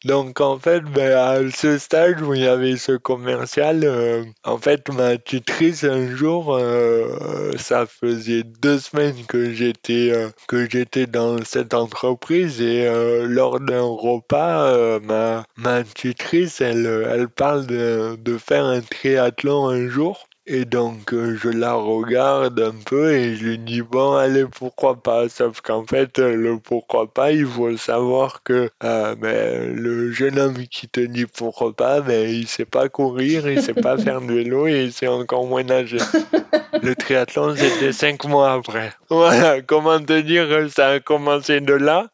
Donc 0.06 0.42
en 0.42 0.58
fait, 0.60 0.82
ben, 0.82 1.12
à 1.16 1.52
ce 1.52 1.78
stage 1.78 2.22
où 2.22 2.34
il 2.34 2.42
y 2.42 2.48
avait 2.48 2.78
ce 2.78 2.94
commercial, 2.94 3.82
euh, 3.84 4.24
en 4.44 4.58
fait 4.58 4.90
ma 4.90 5.18
tutrice 5.18 5.84
un 5.84 6.16
jour, 6.16 6.56
euh, 6.56 7.52
ça 7.58 7.86
faisait 7.86 8.44
deux 8.44 8.80
semaines 8.80 9.26
que 9.28 9.52
j'étais 9.54 10.12
euh, 10.12 10.30
que 10.48 10.68
j'étais 10.70 11.06
dans 11.06 11.44
cette 11.44 11.74
entreprise 11.76 12.62
et 12.62 12.90
lors 13.28 13.60
d'un 13.60 13.84
repas, 13.84 15.00
ma 15.02 15.44
ma 15.58 15.84
tutrice, 15.84 16.62
elle 16.62 16.88
elle 17.10 17.30
parle 17.30 17.68
de, 17.68 18.16
de 18.20 18.38
faire 18.38 18.66
un 18.66 18.82
triathlon 18.82 19.68
un 19.70 19.88
jour. 19.88 20.28
Et 20.54 20.66
donc 20.66 21.14
euh, 21.14 21.38
je 21.42 21.48
la 21.48 21.76
regarde 21.76 22.60
un 22.60 22.76
peu 22.86 23.14
et 23.14 23.38
je 23.38 23.46
lui 23.46 23.58
dis 23.58 23.82
bon 23.82 24.18
allez 24.18 24.44
pourquoi 24.44 25.02
pas? 25.02 25.30
Sauf 25.30 25.62
qu'en 25.62 25.86
fait 25.86 26.20
euh, 26.20 26.36
le 26.36 26.60
pourquoi 26.60 27.08
pas 27.08 27.32
il 27.32 27.46
faut 27.46 27.78
savoir 27.78 28.44
que 28.44 28.70
euh, 28.84 29.16
ben, 29.16 29.74
le 29.74 30.12
jeune 30.12 30.38
homme 30.38 30.68
qui 30.70 30.90
te 30.90 31.00
dit 31.00 31.26
pourquoi 31.26 31.74
pas 31.74 32.02
ben, 32.02 32.30
il 32.30 32.50
sait 32.50 32.66
pas 32.66 32.90
courir 32.90 33.50
il 33.50 33.62
sait 33.62 33.74
pas 33.74 33.98
faire 33.98 34.20
de 34.20 34.34
vélo 34.34 34.68
et 34.68 34.84
il 34.84 34.92
sait 34.92 35.08
encore 35.08 35.48
moins 35.48 35.64
nager. 35.64 36.00
Le 36.84 36.96
triathlon 36.96 37.56
c'était 37.56 37.94
cinq 37.94 38.26
mois 38.26 38.52
après. 38.52 38.92
Voilà 39.10 39.62
comment 39.62 40.02
te 40.02 40.20
dire 40.20 40.70
ça 40.70 40.88
a 40.88 41.00
commencé 41.00 41.62
de 41.62 41.74
là 41.74 42.10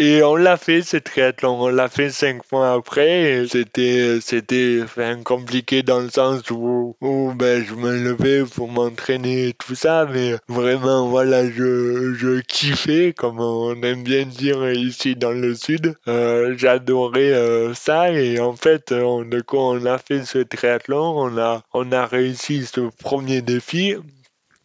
Et 0.00 0.22
on 0.22 0.36
l'a 0.36 0.56
fait 0.56 0.82
ce 0.82 0.96
triathlon, 0.96 1.60
on 1.60 1.66
l'a 1.66 1.88
fait 1.88 2.10
cinq 2.10 2.42
mois 2.52 2.72
après. 2.72 3.44
C'était 3.48 4.20
c'était 4.20 4.84
compliqué 5.24 5.82
dans 5.82 5.98
le 5.98 6.08
sens 6.08 6.48
où, 6.52 6.94
où 7.00 7.32
ben, 7.34 7.64
je 7.64 7.74
me 7.74 7.98
levais 8.04 8.44
pour 8.44 8.68
m'entraîner 8.68 9.48
et 9.48 9.54
tout 9.54 9.74
ça, 9.74 10.06
mais 10.08 10.36
vraiment 10.46 11.08
voilà, 11.08 11.50
je, 11.50 12.14
je 12.14 12.40
kiffais, 12.42 13.12
comme 13.12 13.40
on 13.40 13.74
aime 13.82 14.04
bien 14.04 14.24
dire 14.24 14.70
ici 14.70 15.16
dans 15.16 15.32
le 15.32 15.56
sud. 15.56 15.96
Euh, 16.06 16.54
j'adorais 16.56 17.32
euh, 17.32 17.74
ça 17.74 18.12
et 18.12 18.38
en 18.38 18.54
fait, 18.54 18.92
on, 18.92 19.24
de 19.24 19.40
quoi 19.40 19.64
on 19.70 19.84
a 19.84 19.98
fait 19.98 20.24
ce 20.24 20.38
triathlon, 20.38 21.14
on 21.16 21.36
a 21.38 21.64
on 21.74 21.90
a 21.90 22.06
réussi 22.06 22.66
ce 22.66 22.82
premier 23.02 23.42
défi. 23.42 23.96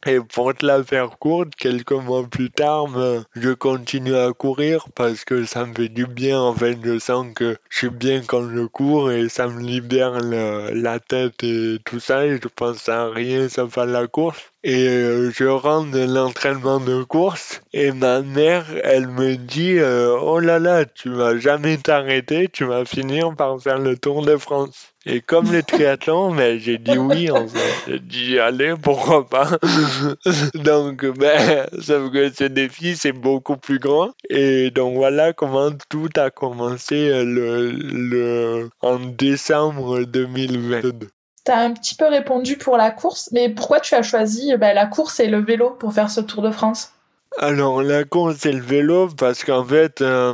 Et 0.05 0.19
pour 0.19 0.53
te 0.53 0.65
la 0.65 0.83
faire 0.83 1.17
courte, 1.17 1.55
quelques 1.55 1.91
mois 1.91 2.25
plus 2.27 2.51
tard, 2.51 2.87
je 3.35 3.51
continue 3.51 4.15
à 4.15 4.33
courir 4.33 4.87
parce 4.95 5.23
que 5.23 5.45
ça 5.45 5.65
me 5.65 5.73
fait 5.73 5.89
du 5.89 6.05
bien. 6.05 6.41
En 6.41 6.53
fait, 6.53 6.77
je 6.83 6.99
sens 6.99 7.27
que 7.33 7.57
je 7.69 7.77
suis 7.77 7.89
bien 7.89 8.21
quand 8.25 8.49
je 8.49 8.65
cours 8.65 9.11
et 9.11 9.29
ça 9.29 9.47
me 9.47 9.61
libère 9.61 10.19
la 10.19 10.99
tête 10.99 11.43
et 11.43 11.77
tout 11.85 11.99
ça. 11.99 12.27
Je 12.27 12.47
pense 12.53 12.89
à 12.89 13.09
rien 13.09 13.47
sauf 13.49 13.77
à 13.77 13.85
la 13.85 14.07
course. 14.07 14.51
Et 14.65 14.87
euh, 14.87 15.29
je 15.31 15.43
rentre 15.45 15.91
de 15.91 16.05
l'entraînement 16.05 16.79
de 16.79 17.03
course 17.03 17.61
et 17.73 17.91
ma 17.91 18.21
mère, 18.21 18.65
elle 18.83 19.07
me 19.07 19.35
dit 19.35 19.77
euh, 19.77 20.17
Oh 20.21 20.39
là 20.39 20.57
là, 20.57 20.85
tu 20.85 21.09
vas 21.09 21.37
jamais 21.37 21.77
t'arrêter, 21.77 22.47
tu 22.47 22.63
vas 22.63 22.85
finir 22.85 23.35
par 23.35 23.61
faire 23.61 23.79
le 23.79 23.97
Tour 23.97 24.25
de 24.25 24.37
France. 24.37 24.92
Et 25.05 25.19
comme 25.19 25.51
le 25.51 25.61
triathlon, 25.63 26.31
mais 26.31 26.59
j'ai 26.59 26.77
dit 26.77 26.97
oui 26.97 27.29
en 27.29 27.45
fait. 27.47 27.91
J'ai 27.91 27.99
dit 27.99 28.39
allez, 28.39 28.73
pourquoi 28.81 29.27
pas? 29.27 29.49
donc, 30.55 31.05
ben, 31.17 31.67
sauf 31.81 32.11
que 32.11 32.33
ce 32.33 32.45
défi, 32.45 32.95
c'est 32.95 33.11
beaucoup 33.11 33.57
plus 33.57 33.79
grand. 33.79 34.11
Et 34.29 34.71
donc 34.71 34.95
voilà 34.95 35.33
comment 35.33 35.71
tout 35.89 36.09
a 36.15 36.29
commencé 36.29 37.09
le, 37.25 37.71
le, 37.71 38.69
en 38.81 38.99
décembre 38.99 40.03
2022. 40.03 41.09
Tu 41.45 41.51
as 41.51 41.59
un 41.59 41.71
petit 41.71 41.95
peu 41.95 42.07
répondu 42.07 42.57
pour 42.57 42.77
la 42.77 42.89
course, 42.89 43.29
mais 43.33 43.49
pourquoi 43.49 43.81
tu 43.81 43.95
as 43.95 44.03
choisi 44.03 44.55
ben, 44.55 44.73
la 44.73 44.85
course 44.85 45.19
et 45.19 45.27
le 45.27 45.39
vélo 45.39 45.71
pour 45.71 45.93
faire 45.93 46.09
ce 46.09 46.21
Tour 46.21 46.41
de 46.41 46.51
France? 46.51 46.93
Alors, 47.39 47.81
la 47.81 48.05
course 48.05 48.45
et 48.45 48.53
le 48.53 48.61
vélo, 48.61 49.09
parce 49.17 49.43
qu'en 49.43 49.65
fait, 49.65 50.01
euh, 50.01 50.33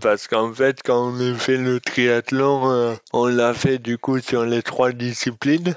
parce 0.00 0.28
qu'en 0.28 0.52
fait, 0.52 0.82
quand 0.84 1.12
on 1.12 1.20
a 1.20 1.34
fait 1.34 1.56
le 1.56 1.80
triathlon, 1.80 2.70
euh, 2.70 2.94
on 3.12 3.26
l'a 3.26 3.54
fait 3.54 3.78
du 3.78 3.96
coup 3.98 4.18
sur 4.20 4.44
les 4.44 4.62
trois 4.62 4.92
disciplines. 4.92 5.74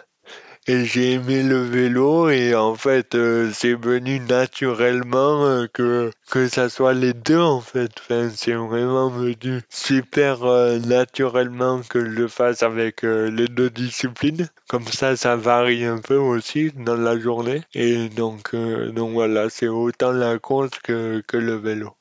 Et 0.68 0.86
j'ai 0.86 1.14
aimé 1.14 1.42
le 1.42 1.64
vélo 1.64 2.30
et 2.30 2.54
en 2.54 2.76
fait 2.76 3.16
euh, 3.16 3.50
c'est 3.52 3.74
venu 3.74 4.20
naturellement 4.20 5.44
euh, 5.44 5.66
que 5.74 6.12
que 6.30 6.48
ça 6.48 6.70
soit 6.70 6.94
les 6.94 7.14
deux 7.14 7.40
en 7.40 7.62
fait. 7.62 7.92
Enfin, 8.00 8.30
c'est 8.30 8.54
vraiment 8.54 9.10
venu 9.10 9.62
super 9.70 10.46
naturellement 10.86 11.82
que 11.90 12.00
je 12.06 12.12
le 12.12 12.28
fasse 12.28 12.62
avec 12.62 13.02
les 13.02 13.48
deux 13.48 13.72
disciplines. 13.72 14.50
Comme 14.70 14.86
ça, 14.86 15.16
ça 15.16 15.36
varie 15.36 15.86
un 15.86 15.98
peu 15.98 16.18
aussi 16.18 16.72
dans 16.76 16.96
la 16.96 17.18
journée. 17.18 17.64
Et 17.74 18.10
donc 18.10 18.56
donc 18.56 19.14
voilà, 19.14 19.50
c'est 19.50 19.68
autant 19.68 20.12
la 20.12 20.38
course 20.38 20.78
que 20.84 21.24
que 21.28 21.38
le 21.38 21.56
vélo. 21.56 21.96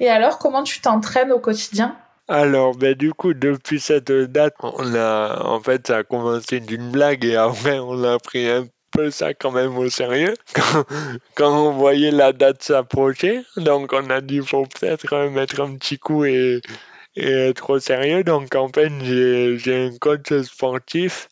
Et 0.00 0.08
alors, 0.08 0.38
comment 0.38 0.62
tu 0.62 0.80
t'entraînes 0.80 1.30
au 1.30 1.38
quotidien? 1.38 1.96
Alors, 2.26 2.74
ben, 2.74 2.94
du 2.94 3.12
coup, 3.12 3.34
depuis 3.34 3.80
cette 3.80 4.10
date, 4.10 4.54
on 4.62 4.94
a, 4.94 5.42
en 5.44 5.60
fait, 5.60 5.88
ça 5.88 5.98
a 5.98 6.04
commencé 6.04 6.60
d'une 6.60 6.90
blague 6.90 7.24
et 7.24 7.36
après, 7.36 7.78
on 7.78 8.02
a 8.04 8.18
pris 8.18 8.48
un 8.48 8.66
peu 8.92 9.10
ça 9.10 9.34
quand 9.34 9.50
même 9.50 9.76
au 9.76 9.88
sérieux 9.88 10.34
quand, 11.34 11.66
on 11.66 11.72
voyait 11.72 12.10
la 12.10 12.32
date 12.32 12.62
s'approcher. 12.62 13.44
Donc, 13.56 13.92
on 13.92 14.08
a 14.10 14.20
dit, 14.20 14.40
faut 14.40 14.64
peut-être 14.66 15.28
mettre 15.28 15.60
un 15.60 15.76
petit 15.76 15.98
coup 15.98 16.24
et, 16.24 16.62
et 17.16 17.30
être 17.30 17.68
au 17.68 17.78
sérieux. 17.78 18.24
Donc, 18.24 18.54
en 18.54 18.68
fait, 18.68 18.90
j'ai 19.02 19.86
un 19.86 19.98
coach 19.98 20.32
sportif 20.42 21.28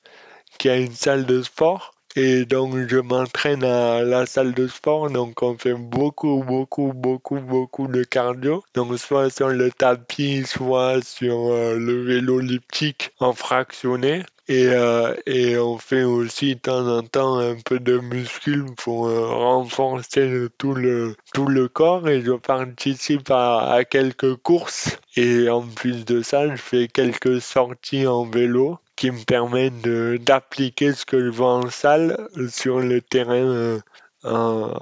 qui 0.59 0.69
a 0.69 0.77
une 0.77 0.93
salle 0.93 1.25
de 1.25 1.43
sport 1.43 1.98
et 2.17 2.45
donc, 2.47 2.75
je 2.89 2.97
m'entraîne 2.99 3.63
à 3.65 4.03
la 4.03 4.27
salle 4.27 4.55
de 4.55 4.67
sport. 4.67 5.11
Donc, 5.11 5.43
on 5.43 5.57
fait 5.57 5.75
beaucoup, 5.75 6.43
beaucoup, 6.45 6.93
beaucoup, 6.93 7.39
beaucoup 7.39 7.87
de 7.87 8.03
cardio. 8.03 8.65
Donc, 8.75 8.99
soit 8.99 9.31
sur 9.31 9.49
le 9.49 9.71
tapis, 9.71 10.45
soit 10.47 11.05
sur 11.05 11.53
euh, 11.53 11.77
le 11.79 12.03
vélo 12.03 12.41
elliptique 12.41 13.13
en 13.21 13.33
fractionné. 13.35 14.25
Et, 14.49 14.69
euh, 14.69 15.15
et 15.27 15.59
on 15.59 15.77
fait 15.77 16.05
aussi 16.05 16.55
de 16.55 16.61
temps 16.61 16.89
en 16.89 17.03
temps 17.03 17.37
un 17.39 17.57
peu 17.63 17.79
de 17.79 17.99
muscles 17.99 18.65
pour 18.79 19.07
euh, 19.07 19.27
renforcer 19.29 20.47
tout 20.57 20.73
le, 20.73 21.15
tout 21.35 21.47
le 21.47 21.69
corps 21.69 22.09
et 22.09 22.23
je 22.23 22.33
participe 22.33 23.31
à 23.31 23.81
quelques 23.89 24.37
courses 24.37 24.99
et 25.17 25.51
en 25.51 25.67
plus 25.67 26.07
de 26.07 26.23
ça 26.23 26.49
je 26.49 26.57
fais 26.57 26.89
quelques 26.89 27.43
sorties 27.43 28.07
en 28.07 28.25
vélo 28.25 28.79
qui 28.99 29.11
me 29.11 29.25
permettent 29.25 29.89
d'appliquer 30.25 30.93
ce 30.93 31.07
que 31.07 31.25
je 31.25 31.31
vois 31.31 31.55
en 31.55 31.71
salle 31.71 32.29
sur 32.51 32.81
le 32.81 33.01
terrain 33.01 33.79
euh, 34.25 34.75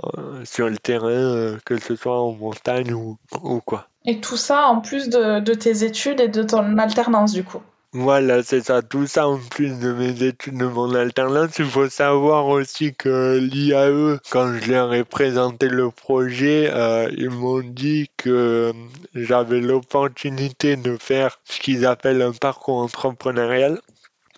sur 0.45 0.69
le 0.69 0.79
terrain 0.79 1.59
que 1.65 1.79
ce 1.79 1.95
soit 1.95 2.21
en 2.21 2.33
montagne 2.33 2.93
ou, 2.95 3.19
ou 3.43 3.61
quoi. 3.61 3.89
Et 4.07 4.21
tout 4.21 4.39
ça 4.39 4.67
en 4.67 4.81
plus 4.81 5.09
de, 5.09 5.41
de 5.41 5.55
tes 5.55 5.85
études 5.85 6.21
et 6.21 6.29
de 6.29 6.43
ton 6.43 6.79
alternance 6.79 7.33
du 7.33 7.45
coup 7.45 7.61
voilà, 7.99 8.43
c'est 8.43 8.61
ça, 8.61 8.83
tout 8.83 9.07
ça 9.07 9.27
en 9.27 9.39
plus 9.39 9.79
de 9.79 9.91
mes 9.91 10.23
études 10.23 10.59
de 10.59 10.67
mon 10.67 10.95
alternance. 10.95 11.59
Il 11.59 11.65
faut 11.65 11.89
savoir 11.89 12.47
aussi 12.47 12.95
que 12.95 13.39
l'IAE, 13.39 14.19
quand 14.31 14.53
je 14.53 14.71
leur 14.71 14.93
ai 14.93 15.03
présenté 15.03 15.69
le 15.69 15.91
projet, 15.91 16.69
euh, 16.75 17.11
ils 17.17 17.31
m'ont 17.31 17.63
dit 17.63 18.11
que 18.19 18.75
j'avais 19.15 19.61
l'opportunité 19.61 20.77
de 20.77 20.99
faire 20.99 21.41
ce 21.45 21.59
qu'ils 21.59 21.87
appellent 21.87 22.21
un 22.21 22.33
parcours 22.33 22.81
entrepreneurial. 22.81 23.81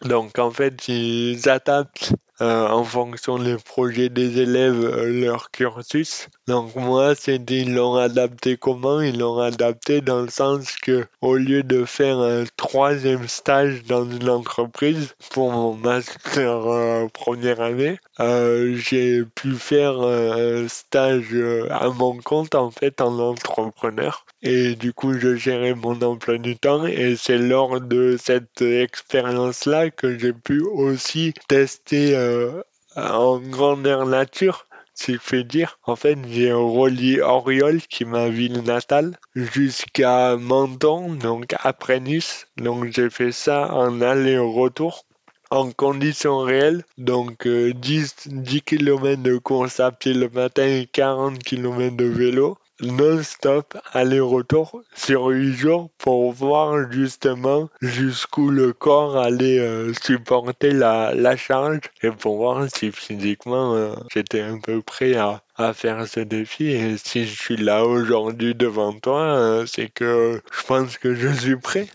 Donc 0.03 0.39
en 0.39 0.51
fait, 0.51 0.89
ils 0.89 1.49
euh, 1.49 2.17
en 2.41 2.85
fonction 2.85 3.39
des 3.39 3.57
projets 3.57 4.09
des 4.09 4.41
élèves 4.41 4.85
euh, 4.85 5.07
leur 5.07 5.51
cursus. 5.51 6.29
Donc 6.47 6.75
moi, 6.77 7.15
c'est 7.15 7.39
ils 7.51 7.75
l'ont 7.75 7.97
adapté 7.97 8.57
comment? 8.57 9.01
Ils 9.01 9.19
l'ont 9.19 9.39
adapté 9.39 10.01
dans 10.01 10.23
le 10.23 10.29
sens 10.29 10.77
que 10.77 11.07
au 11.21 11.37
lieu 11.37 11.63
de 11.63 11.85
faire 11.85 12.19
un 12.19 12.45
troisième 12.57 13.27
stage 13.27 13.83
dans 13.85 14.09
une 14.09 14.31
entreprise 14.31 15.15
pour 15.31 15.51
mon 15.51 15.75
master 15.75 16.67
euh, 16.67 17.07
première 17.13 17.61
année, 17.61 17.99
j'ai 18.19 19.25
pu 19.25 19.55
faire 19.55 20.01
un 20.01 20.69
stage 20.69 21.35
à 21.71 21.89
mon 21.91 22.19
compte 22.19 22.55
en 22.55 22.71
fait 22.71 23.01
en 23.01 23.19
entrepreneur. 23.19 24.25
Et 24.43 24.77
du 24.77 24.93
coup, 24.93 25.15
je 25.19 25.35
gérais 25.35 25.75
mon 25.75 26.01
emploi 26.03 26.39
du 26.39 26.57
temps 26.57 26.87
et 26.87 27.17
c'est 27.17 27.39
lors 27.39 27.81
de 27.81 28.17
cette 28.19 28.63
expérience-là 28.63 29.91
que 29.91 30.17
j'ai 30.19 30.33
pu 30.33 30.61
aussi 30.61 31.35
tester 31.49 32.15
euh, 32.29 32.63
en 32.97 33.39
grandeur 33.39 34.07
nature 34.07 34.67
si 34.99 35.15
je 35.15 35.19
fais 35.19 35.45
dire. 35.45 35.79
En 35.85 35.97
fait, 35.97 36.19
j'ai 36.29 36.53
relié 36.53 37.21
Oriol, 37.21 37.81
qui 37.83 38.03
est 38.03 38.07
ma 38.07 38.29
ville 38.29 38.63
natale, 38.63 39.17
jusqu'à 39.35 40.37
Menton, 40.37 41.15
donc 41.15 41.55
après 41.61 42.01
Nice. 42.01 42.49
Donc 42.57 42.93
j'ai 42.93 43.09
fait 43.09 43.33
ça 43.33 43.73
en 43.73 44.01
aller-retour 44.01 45.05
en 45.51 45.71
conditions 45.71 46.41
réelles. 46.41 46.85
Donc 46.99 47.47
10, 47.47 48.15
10 48.27 48.63
km 48.63 49.23
de 49.23 49.39
course 49.39 49.81
à 49.81 49.93
pied 49.93 50.15
le 50.15 50.29
matin 50.29 50.67
et 50.67 50.87
40 50.93 51.39
km 51.39 51.97
de 51.97 52.05
vélo 52.05 52.59
non-stop 52.81 53.77
aller-retour 53.93 54.83
sur 54.95 55.27
8 55.27 55.55
jours 55.55 55.91
pour 55.99 56.33
voir 56.33 56.91
justement 56.91 57.69
jusqu'où 57.81 58.51
le 58.51 58.73
corps 58.73 59.17
allait 59.17 59.59
euh, 59.59 59.93
supporter 60.03 60.71
la, 60.71 61.13
la, 61.15 61.37
charge 61.37 61.81
et 62.03 62.11
pour 62.11 62.37
voir 62.37 62.67
si 62.75 62.93
physiquement 62.93 63.75
euh, 63.75 63.95
j'étais 64.13 64.43
un 64.43 64.59
peu 64.59 64.81
prêt 64.81 65.17
à, 65.17 65.43
à, 65.57 65.73
faire 65.73 66.07
ce 66.07 66.21
défi. 66.21 66.69
Et 66.71 66.97
si 66.97 67.27
je 67.27 67.35
suis 67.35 67.57
là 67.57 67.85
aujourd'hui 67.85 68.55
devant 68.55 68.93
toi 68.93 69.21
euh, 69.21 69.67
c'est 69.67 69.89
que 69.89 70.41
je 70.53 70.67
pense 70.67 70.99
que 70.99 71.15
je 71.15 71.29
suis 71.29 71.57
prêt. 71.57 71.89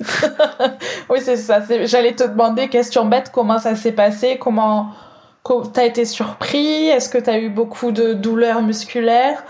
oui 1.10 1.20
c'est 1.22 1.38
ça, 1.38 1.62
j'allais 1.86 2.16
te 2.16 2.24
demander 2.24 2.68
question 2.68 3.06
bête 3.06 3.32
comment 3.34 3.60
ça 3.60 3.76
s'est 3.76 3.94
passé, 3.94 4.38
comment 4.40 4.92
t'as 5.74 5.86
été 5.86 6.06
surpris, 6.06 6.88
est-ce 6.88 7.10
que 7.10 7.18
t'as 7.18 7.40
eu 7.40 7.50
beaucoup 7.50 7.92
de 7.92 8.14
douleurs 8.14 8.62
musculaires? 8.62 9.44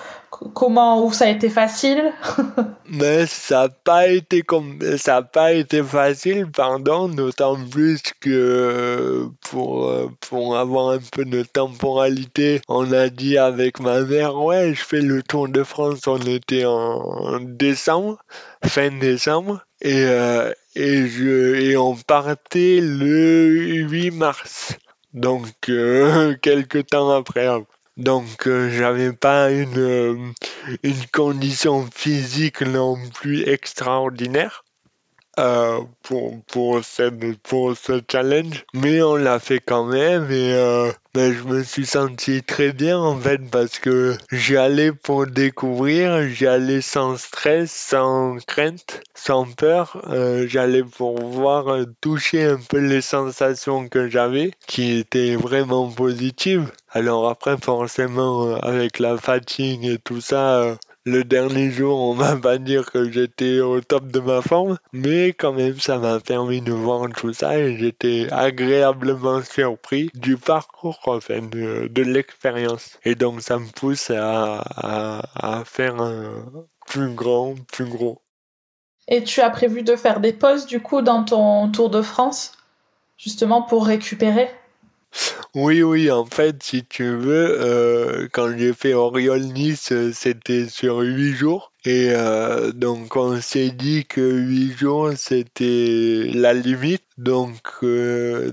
Comment 0.53 1.11
ça 1.11 1.25
a 1.25 1.29
été 1.29 1.49
facile 1.49 2.13
Mais 2.89 3.25
ça 3.25 3.63
n'a 3.63 3.69
pas 3.69 4.07
été 4.07 4.41
comme 4.41 4.79
ça 4.97 5.21
pas 5.21 5.53
été 5.53 5.81
facile, 5.81 6.47
pardon, 6.51 7.07
d'autant 7.07 7.57
plus 7.69 8.01
que 8.19 9.27
pour 9.49 9.91
pour 10.19 10.57
avoir 10.57 10.89
un 10.89 10.99
peu 11.11 11.25
de 11.25 11.43
temporalité, 11.43 12.61
on 12.67 12.91
a 12.91 13.09
dit 13.09 13.37
avec 13.37 13.79
ma 13.79 14.01
mère 14.01 14.35
ouais, 14.35 14.73
je 14.73 14.83
fais 14.83 15.01
le 15.01 15.23
Tour 15.23 15.47
de 15.49 15.63
France, 15.63 16.07
on 16.07 16.19
était 16.19 16.65
en 16.65 17.39
décembre, 17.41 18.17
fin 18.63 18.91
décembre 18.91 19.65
et 19.81 20.05
euh, 20.05 20.51
et 20.75 21.07
je 21.07 21.55
et 21.55 21.77
on 21.77 21.95
partait 21.95 22.79
le 22.81 23.83
8 23.83 24.11
mars. 24.11 24.77
Donc 25.13 25.47
euh, 25.69 26.35
quelques 26.41 26.87
temps 26.87 27.11
après 27.11 27.47
donc 27.97 28.47
j'avais 28.47 29.13
pas 29.13 29.51
une, 29.51 30.33
une 30.83 31.07
condition 31.11 31.87
physique 31.93 32.61
non 32.61 32.97
plus 33.09 33.47
extraordinaire. 33.47 34.63
Euh, 35.39 35.79
pour, 36.03 36.43
pour, 36.43 36.81
pour 37.41 37.75
ce 37.75 38.01
challenge, 38.11 38.65
mais 38.75 39.01
on 39.01 39.15
l'a 39.15 39.39
fait 39.39 39.59
quand 39.59 39.85
même 39.85 40.29
et 40.29 40.53
euh, 40.53 40.91
ben, 41.15 41.33
je 41.33 41.43
me 41.45 41.63
suis 41.63 41.87
senti 41.87 42.43
très 42.43 42.71
bien 42.71 42.99
en 42.99 43.17
fait 43.17 43.39
parce 43.49 43.79
que 43.79 44.15
j'y 44.31 44.57
allais 44.57 44.91
pour 44.91 45.25
découvrir, 45.25 46.29
j'y 46.29 46.45
allais 46.45 46.81
sans 46.81 47.17
stress, 47.17 47.71
sans 47.71 48.37
crainte, 48.45 49.01
sans 49.15 49.45
peur, 49.51 50.03
euh, 50.07 50.45
j'allais 50.47 50.83
pour 50.83 51.19
voir 51.19 51.79
toucher 51.99 52.43
un 52.43 52.59
peu 52.69 52.77
les 52.77 53.01
sensations 53.01 53.89
que 53.89 54.09
j'avais 54.09 54.51
qui 54.67 54.99
étaient 54.99 55.35
vraiment 55.35 55.89
positives. 55.89 56.71
Alors 56.91 57.27
après 57.27 57.57
forcément 57.57 58.53
avec 58.57 58.99
la 58.99 59.17
fatigue 59.17 59.85
et 59.85 59.97
tout 59.97 60.21
ça, 60.21 60.77
le 61.05 61.23
dernier 61.23 61.69
jour, 61.71 61.99
on 61.99 62.13
va 62.13 62.35
pas 62.35 62.57
dire 62.57 62.91
que 62.91 63.09
j'étais 63.11 63.59
au 63.59 63.81
top 63.81 64.07
de 64.07 64.19
ma 64.19 64.41
forme, 64.41 64.77
mais 64.93 65.29
quand 65.33 65.53
même, 65.53 65.79
ça 65.79 65.97
m'a 65.97 66.19
permis 66.19 66.61
de 66.61 66.71
voir 66.71 67.09
tout 67.09 67.33
ça 67.33 67.57
et 67.57 67.77
j'étais 67.77 68.27
agréablement 68.31 69.41
surpris 69.41 70.09
du 70.13 70.37
parcours, 70.37 70.99
enfin, 71.05 71.41
de, 71.41 71.87
de 71.87 72.01
l'expérience. 72.03 72.99
Et 73.03 73.15
donc, 73.15 73.41
ça 73.41 73.59
me 73.59 73.69
pousse 73.71 74.09
à, 74.11 74.59
à, 74.59 75.59
à 75.59 75.65
faire 75.65 76.01
un 76.01 76.45
plus 76.85 77.13
grand, 77.13 77.55
plus 77.71 77.85
gros. 77.85 78.21
Et 79.07 79.23
tu 79.23 79.41
as 79.41 79.49
prévu 79.49 79.83
de 79.83 79.95
faire 79.95 80.19
des 80.19 80.33
pauses, 80.33 80.65
du 80.65 80.79
coup, 80.81 81.01
dans 81.01 81.23
ton 81.23 81.69
Tour 81.71 81.89
de 81.89 82.01
France, 82.01 82.53
justement 83.17 83.61
pour 83.61 83.85
récupérer? 83.85 84.49
Oui, 85.55 85.83
oui, 85.83 86.09
en 86.09 86.25
fait, 86.25 86.63
si 86.63 86.83
tu 86.83 87.15
veux, 87.15 87.57
euh, 87.61 88.27
quand 88.31 88.57
j'ai 88.57 88.73
fait 88.73 88.93
Oriol-Nice, 88.93 89.91
euh, 89.91 90.11
c'était 90.11 90.67
sur 90.67 90.99
huit 90.99 91.33
jours. 91.33 91.71
Et 91.85 92.09
euh, 92.11 92.71
donc, 92.71 93.15
on 93.15 93.39
s'est 93.39 93.69
dit 93.69 94.05
que 94.05 94.21
huit 94.21 94.75
jours, 94.75 95.11
c'était 95.15 96.31
la 96.33 96.53
limite. 96.53 97.03
Donc, 97.17 97.83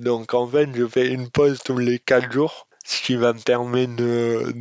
donc, 0.01 0.35
en 0.35 0.47
fait, 0.47 0.69
je 0.75 0.87
fais 0.87 1.09
une 1.09 1.31
pause 1.31 1.61
tous 1.65 1.79
les 1.79 1.99
quatre 1.99 2.31
jours, 2.31 2.67
ce 2.85 3.03
qui 3.03 3.17
va 3.17 3.33
me 3.33 3.39
permettre 3.39 3.97
de, 3.97 4.53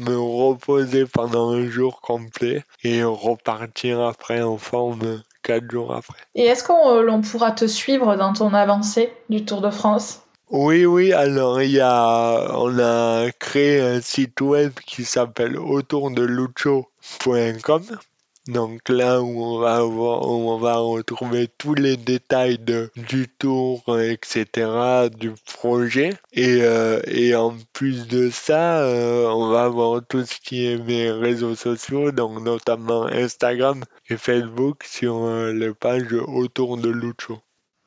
me 0.00 0.16
reposer 0.16 1.04
pendant 1.06 1.50
un 1.50 1.68
jour 1.68 2.00
complet 2.00 2.64
et 2.82 3.04
repartir 3.04 4.00
après 4.00 4.42
en 4.42 4.58
forme 4.58 5.22
quatre 5.44 5.70
jours 5.70 5.94
après. 5.94 6.18
Et 6.34 6.46
est-ce 6.46 6.64
qu'on 6.64 7.20
pourra 7.20 7.52
te 7.52 7.66
suivre 7.66 8.16
dans 8.16 8.32
ton 8.32 8.52
avancée 8.52 9.12
du 9.28 9.44
Tour 9.44 9.60
de 9.60 9.70
France? 9.70 10.23
Oui, 10.54 10.86
oui, 10.86 11.12
alors 11.12 11.60
il 11.60 11.72
y 11.72 11.82
on 11.82 12.78
a 12.78 13.26
créé 13.40 13.80
un 13.80 14.00
site 14.00 14.40
web 14.40 14.72
qui 14.86 15.04
s'appelle 15.04 15.58
autour 15.58 16.12
de 16.12 16.22
lucho.com. 16.22 17.82
Donc 18.46 18.88
là 18.88 19.20
où 19.20 19.42
on 19.42 19.58
va 19.58 19.84
on 19.84 20.56
va 20.58 20.76
retrouver 20.76 21.48
tous 21.48 21.74
les 21.74 21.96
détails 21.96 22.58
du 22.94 23.26
tour, 23.26 23.82
etc., 23.98 25.08
du 25.18 25.32
projet. 25.56 26.10
Et, 26.32 26.58
euh, 26.62 27.00
et 27.08 27.34
en 27.34 27.56
plus 27.72 28.06
de 28.06 28.30
ça, 28.30 28.78
euh, 28.78 29.26
on 29.26 29.48
va 29.48 29.64
avoir 29.64 30.06
tout 30.06 30.24
ce 30.24 30.36
qui 30.38 30.66
est 30.66 30.78
mes 30.78 31.10
réseaux 31.10 31.56
sociaux, 31.56 32.12
donc 32.12 32.40
notamment 32.42 33.06
Instagram 33.06 33.82
et 34.08 34.16
Facebook 34.16 34.84
sur 34.84 35.24
euh, 35.24 35.52
les 35.52 35.74
pages 35.74 36.12
autour 36.12 36.76
de 36.76 36.90
Lucho. 36.90 37.40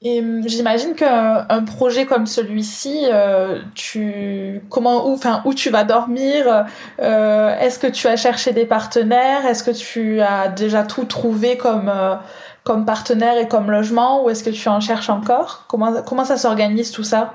Et 0.03 0.19
hum, 0.19 0.47
j'imagine 0.47 0.93
qu'un 0.93 1.63
projet 1.65 2.05
comme 2.05 2.27
celui-ci, 2.27 3.05
euh, 3.11 3.61
tu 3.73 4.61
comment 4.69 5.07
où 5.09 5.13
enfin 5.13 5.41
où 5.45 5.55
tu 5.55 5.71
vas 5.71 5.83
dormir 5.83 6.65
euh, 7.01 7.59
Est-ce 7.59 7.79
que 7.79 7.87
tu 7.87 8.07
as 8.07 8.15
cherché 8.15 8.51
des 8.53 8.65
partenaires? 8.65 9.45
Est-ce 9.47 9.63
que 9.63 9.71
tu 9.71 10.21
as 10.21 10.49
déjà 10.49 10.83
tout 10.83 11.05
trouvé 11.05 11.57
comme 11.57 11.89
euh, 11.89 12.15
comme 12.63 12.85
partenaire 12.85 13.37
et 13.39 13.47
comme 13.47 13.71
logement? 13.71 14.23
Ou 14.23 14.29
est-ce 14.29 14.43
que 14.43 14.51
tu 14.51 14.69
en 14.69 14.79
cherches 14.81 15.09
encore? 15.09 15.65
Comment 15.67 16.03
comment 16.03 16.25
ça 16.25 16.37
s'organise 16.37 16.91
tout 16.91 17.03
ça? 17.03 17.33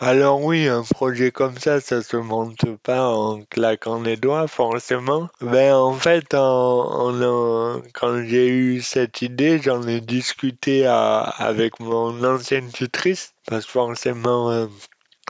Alors 0.00 0.42
oui, 0.44 0.68
un 0.68 0.84
projet 0.84 1.32
comme 1.32 1.58
ça, 1.58 1.80
ça 1.80 2.02
se 2.02 2.16
monte 2.16 2.76
pas 2.84 3.08
en 3.08 3.42
claquant 3.42 4.00
les 4.00 4.16
doigts 4.16 4.46
forcément. 4.46 5.28
Ben 5.40 5.74
en 5.74 5.94
fait, 5.94 6.34
en, 6.34 7.82
quand 7.94 8.22
j'ai 8.22 8.48
eu 8.48 8.80
cette 8.80 9.22
idée, 9.22 9.60
j'en 9.60 9.82
ai 9.88 10.00
discuté 10.00 10.86
avec 10.86 11.80
mon 11.80 12.22
ancienne 12.22 12.70
tutrice 12.70 13.34
parce 13.46 13.66
que 13.66 13.72
forcément. 13.72 14.50
Euh, 14.50 14.66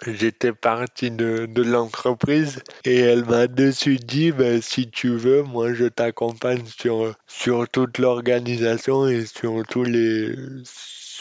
j'étais 0.07 0.53
parti 0.53 1.11
de, 1.11 1.49
l'entreprise 1.57 2.63
et 2.85 3.01
elle 3.01 3.25
m'a 3.25 3.47
dessus 3.47 3.97
dit 3.97 4.31
ben, 4.31 4.63
si 4.63 4.89
tu 4.89 5.17
veux 5.17 5.43
moi 5.43 5.75
je 5.75 5.87
t'accompagne 5.87 6.65
sur 6.67 7.15
sur 7.27 7.69
toute 7.69 7.99
l'organisation 7.99 9.09
et 9.09 9.27
sur 9.27 9.65
tous 9.69 9.83
les 9.83 10.37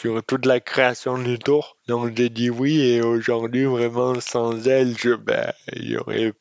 sur 0.00 0.22
toute 0.22 0.46
la 0.46 0.60
création 0.60 1.18
du 1.18 1.40
tour. 1.40 1.76
Donc 1.88 2.16
j'ai 2.16 2.28
dit 2.28 2.50
oui 2.50 2.80
et 2.80 3.02
aujourd'hui 3.02 3.64
vraiment 3.64 4.20
sans 4.20 4.68
elle, 4.68 4.96
je 4.96 5.14
ben 5.14 5.52
il 5.72 5.90
y 5.90 5.96
aurait 5.96 6.34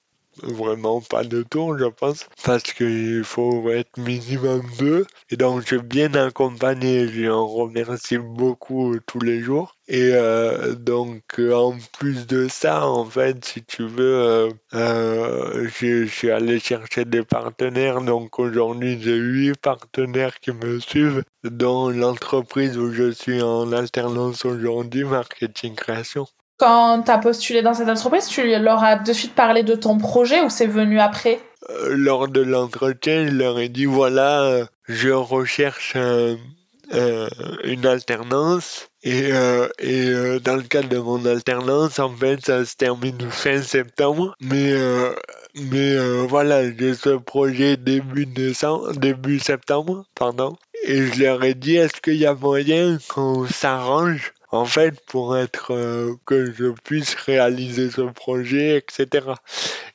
vraiment 0.44 1.02
pas 1.02 1.24
de 1.24 1.44
tour, 1.44 1.78
je 1.78 1.86
pense, 1.86 2.28
parce 2.44 2.64
qu'il 2.64 3.24
faut 3.24 3.70
être 3.70 3.98
minimum 3.98 4.64
deux. 4.80 5.06
Et 5.30 5.38
donc, 5.38 5.74
bien 5.74 6.14
accompagné, 6.14 7.08
je 7.08 7.28
remercie 7.30 8.18
beaucoup 8.18 8.96
tous 9.06 9.20
les 9.20 9.42
jours. 9.42 9.78
Et 9.90 10.12
euh, 10.14 10.76
donc, 10.76 11.40
en 11.40 11.78
plus 11.98 12.28
de 12.28 12.48
ça, 12.50 12.86
en 12.88 13.06
fait, 13.06 13.46
si 13.46 13.64
tu 13.64 13.84
veux, 13.88 14.20
euh, 14.20 14.50
euh, 14.74 15.70
je, 15.80 16.06
suis 16.06 16.30
allé 16.30 16.60
chercher 16.60 17.06
des 17.06 17.24
partenaires. 17.24 18.02
Donc, 18.02 18.38
aujourd'hui, 18.38 19.00
j'ai 19.02 19.16
huit 19.16 19.58
partenaires 19.58 20.40
qui 20.42 20.52
me 20.52 20.80
suivent, 20.80 21.24
dont 21.44 21.90
l'entreprise 21.90 22.78
où 22.78 22.92
je 22.92 23.12
suis 23.12 23.42
en 23.42 23.72
alternance 23.72 24.44
aujourd'hui, 24.44 25.06
Marketing 25.06 25.76
Création. 25.76 26.28
Quand 26.58 27.04
tu 27.04 27.12
as 27.12 27.20
postulé 27.20 27.62
dans 27.62 27.76
cette 27.76 27.88
entreprise, 27.90 28.28
tu 28.28 28.44
leur 28.44 28.84
as 28.84 28.96
de 28.96 29.14
suite 29.14 29.36
parlé 29.36 29.62
de 29.62 29.76
ton 29.76 30.00
projet 30.00 30.42
ou 30.42 30.50
c'est 30.50 30.66
venu 30.66 31.00
après? 31.00 31.40
Euh, 31.70 31.90
Lors 31.96 32.28
de 32.28 32.42
l'entretien, 32.42 33.28
je 33.28 33.34
leur 33.34 33.60
ai 33.60 33.70
dit 33.70 33.86
voilà, 33.86 34.42
euh, 34.42 34.66
je 34.88 35.10
recherche 35.10 35.96
une 36.90 37.86
alternance 37.86 38.88
et, 39.04 39.30
euh, 39.32 39.68
et 39.78 40.40
dans 40.40 40.56
le 40.56 40.64
cadre 40.64 40.90
de 40.90 40.98
mon 40.98 41.24
alternance, 41.26 42.00
en 42.00 42.16
fait, 42.16 42.44
ça 42.44 42.66
se 42.66 42.76
termine 42.76 43.20
fin 43.30 43.62
septembre. 43.62 44.34
Mais, 44.42 44.74
mais 45.56 45.96
voilà, 46.26 46.64
j'ai 46.72 46.96
ce 46.96 47.18
projet 47.18 47.78
début 47.78 48.26
décembre, 48.26 48.94
début 48.94 49.40
septembre, 49.40 50.06
pardon. 50.16 50.56
Et 50.86 51.06
je 51.06 51.22
leur 51.22 51.44
ai 51.44 51.54
dit, 51.54 51.76
est-ce 51.76 52.02
qu'il 52.02 52.16
y 52.16 52.26
a 52.26 52.34
moyen 52.34 52.98
qu'on 53.10 53.46
s'arrange 53.46 54.34
en 54.50 54.66
fait, 54.66 55.00
pour 55.06 55.38
être 55.38 55.74
euh, 55.74 56.14
que 56.26 56.52
je 56.54 56.72
puisse 56.84 57.16
réaliser 57.16 57.90
ce 57.92 58.02
projet, 58.02 58.78
etc. 58.78 59.26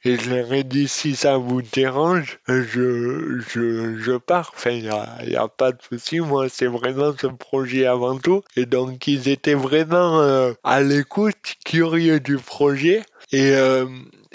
Et 0.05 0.17
je 0.17 0.35
leur 0.35 0.53
ai 0.53 0.65
dit, 0.65 0.89
si 0.89 1.17
ça 1.17 1.39
vous 1.39 1.63
dérange, 1.63 2.39
je, 2.49 3.41
je, 3.49 3.97
je 3.99 4.17
pars. 4.19 4.53
Enfin, 4.55 4.71
il 4.71 4.83
n'y 4.83 4.89
a, 4.91 5.19
y 5.25 5.37
a, 5.37 5.49
pas 5.49 5.73
de 5.73 5.79
souci. 5.89 6.21
Moi, 6.21 6.49
c'est 6.49 6.67
vraiment 6.67 7.13
ce 7.19 7.29
projet 7.29 7.87
avant 7.87 8.19
tout. 8.19 8.43
Et 8.57 8.67
donc, 8.67 9.07
ils 9.07 9.29
étaient 9.29 9.55
vraiment 9.55 10.21
euh, 10.21 10.53
à 10.65 10.83
l'écoute, 10.83 11.55
curieux 11.65 12.21
du 12.21 12.37
projet. 12.37 13.03
Et, 13.31 13.53
euh, 13.55 13.87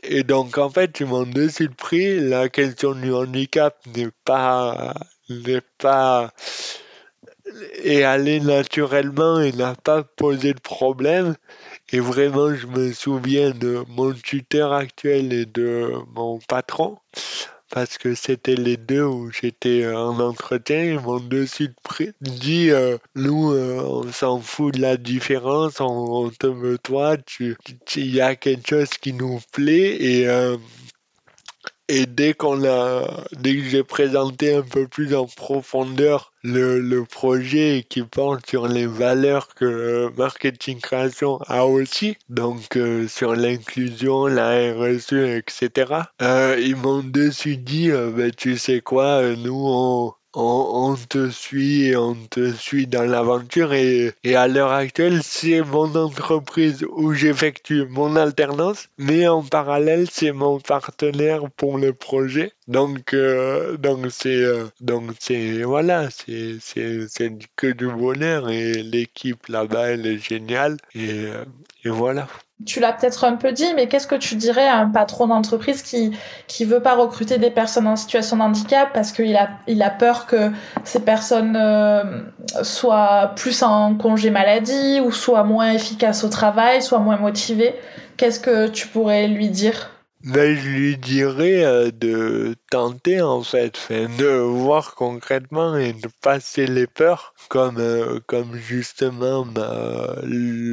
et 0.03 0.23
donc, 0.23 0.57
en 0.57 0.69
fait, 0.69 0.99
ils 0.99 1.05
m'ont 1.05 1.27
de 1.27 1.47
suite 1.47 1.75
pris. 1.75 2.19
La 2.19 2.49
question 2.49 2.93
du 2.93 3.13
handicap 3.13 3.77
n'est 3.95 4.09
pas, 4.25 4.95
n'est 5.29 5.61
pas 5.77 6.31
est 7.83 8.03
allé 8.03 8.39
naturellement 8.39 9.39
et 9.39 9.51
n'a 9.51 9.75
pas 9.75 10.03
posé 10.03 10.53
de 10.53 10.59
problème. 10.59 11.35
Et 11.91 11.99
vraiment, 11.99 12.53
je 12.53 12.67
me 12.67 12.91
souviens 12.91 13.51
de 13.51 13.83
mon 13.87 14.13
tuteur 14.13 14.73
actuel 14.73 15.31
et 15.31 15.45
de 15.45 15.93
mon 16.15 16.39
patron, 16.39 16.97
parce 17.69 17.97
que 17.97 18.13
c'était 18.13 18.55
les 18.55 18.75
deux 18.75 19.03
où 19.03 19.31
j'étais 19.31 19.87
en 19.87 20.19
entretien. 20.19 20.83
Ils 20.83 20.99
m'ont 20.99 21.19
de 21.19 21.45
suite 21.45 21.77
dit 22.19 22.71
euh, 22.71 22.97
Nous, 23.15 23.51
euh, 23.53 23.81
on 23.81 24.11
s'en 24.11 24.39
fout 24.41 24.73
de 24.73 24.81
la 24.81 24.97
différence, 24.97 25.79
on, 25.79 26.29
te 26.29 26.47
veut 26.47 26.77
toi, 26.77 27.15
il 27.39 28.15
y 28.15 28.21
a 28.21 28.35
quelque 28.35 28.67
chose 28.67 28.89
qui 28.89 29.13
nous 29.13 29.39
plaît. 29.53 29.95
Et. 30.01 30.27
Euh, 30.27 30.57
et 31.89 32.05
dès 32.05 32.33
qu'on 32.33 32.65
a, 32.65 33.23
dès 33.33 33.55
que 33.55 33.63
j'ai 33.63 33.83
présenté 33.83 34.53
un 34.53 34.61
peu 34.61 34.87
plus 34.87 35.15
en 35.15 35.25
profondeur 35.25 36.33
le, 36.43 36.79
le 36.79 37.03
projet 37.03 37.85
qui 37.87 38.03
porte 38.03 38.47
sur 38.49 38.67
les 38.67 38.85
valeurs 38.85 39.53
que 39.55 40.11
Marketing 40.17 40.79
Création 40.79 41.39
a 41.47 41.65
aussi, 41.65 42.17
donc 42.29 42.77
euh, 42.77 43.07
sur 43.07 43.35
l'inclusion, 43.35 44.27
la 44.27 44.73
RSE, 44.73 45.13
etc., 45.13 45.93
euh, 46.21 46.57
ils 46.61 46.75
m'ont 46.75 47.03
dessus 47.03 47.57
dit, 47.57 47.91
euh, 47.91 48.11
ben, 48.11 48.31
tu 48.31 48.57
sais 48.57 48.81
quoi, 48.81 49.21
nous 49.35 49.63
on, 49.65 50.13
on, 50.37 50.95
te 50.95 51.29
suit 51.29 51.95
on 51.95 52.15
te 52.15 52.51
suit 52.53 52.87
dans 52.87 53.03
l'aventure 53.09 53.73
et, 53.73 54.13
à 54.35 54.47
l'heure 54.47 54.71
actuelle 54.71 55.21
c'est 55.23 55.61
mon 55.61 55.95
entreprise 55.95 56.85
où 56.89 57.13
j'effectue 57.13 57.85
mon 57.89 58.15
alternance 58.15 58.89
mais 58.97 59.27
en 59.27 59.43
parallèle 59.43 60.07
c'est 60.11 60.31
mon 60.31 60.59
partenaire 60.59 61.49
pour 61.55 61.77
le 61.77 61.93
projet. 61.93 62.51
Donc 62.67 63.13
euh, 63.13 63.77
donc 63.77 64.07
c'est 64.09 64.43
euh, 64.43 64.65
c'est 65.19 65.63
voilà 65.63 66.09
c'est 66.09 66.57
c'est 66.59 67.31
que 67.55 67.67
du 67.67 67.87
bonheur 67.87 68.49
et 68.49 68.83
l'équipe 68.83 69.47
là-bas 69.47 69.91
elle 69.91 70.05
est 70.05 70.17
géniale 70.19 70.77
et, 70.93 71.25
euh, 71.25 71.45
et 71.83 71.89
voilà 71.89 72.27
tu 72.65 72.79
l'as 72.79 72.91
peut-être 72.91 73.23
un 73.23 73.35
peu 73.35 73.51
dit, 73.51 73.71
mais 73.75 73.87
qu'est-ce 73.87 74.07
que 74.07 74.15
tu 74.15 74.35
dirais 74.35 74.67
à 74.67 74.77
un 74.77 74.89
patron 74.89 75.27
d'entreprise 75.27 75.83
qui 75.83 76.11
qui 76.47 76.65
veut 76.65 76.81
pas 76.81 76.95
recruter 76.95 77.37
des 77.37 77.51
personnes 77.51 77.87
en 77.87 77.95
situation 77.95 78.37
de 78.37 78.41
handicap 78.41 78.89
parce 78.93 79.11
qu'il 79.11 79.35
a 79.35 79.49
il 79.67 79.81
a 79.83 79.91
peur 79.91 80.25
que 80.25 80.51
ces 80.83 81.01
personnes 81.01 81.55
euh, 81.55 82.03
soient 82.63 83.33
plus 83.35 83.61
en 83.61 83.95
congé 83.95 84.31
maladie 84.31 84.99
ou 84.99 85.11
soient 85.11 85.43
moins 85.43 85.71
efficaces 85.71 86.23
au 86.23 86.29
travail, 86.29 86.81
soient 86.81 86.99
moins 86.99 87.17
motivées? 87.17 87.75
Qu'est-ce 88.17 88.39
que 88.39 88.67
tu 88.67 88.87
pourrais 88.87 89.27
lui 89.27 89.49
dire? 89.49 89.91
Ben, 90.23 90.57
je 90.57 90.67
lui 90.67 90.97
dirais 90.97 91.63
euh, 91.63 91.91
de 91.91 92.55
tenter 92.71 93.21
en 93.21 93.43
fait, 93.43 93.77
de 93.91 94.39
voir 94.39 94.95
concrètement 94.95 95.77
et 95.77 95.93
de 95.93 96.09
passer 96.21 96.65
les 96.65 96.87
peurs, 96.87 97.35
comme 97.49 97.77
euh, 97.77 98.19
comme 98.25 98.55
justement 98.55 99.45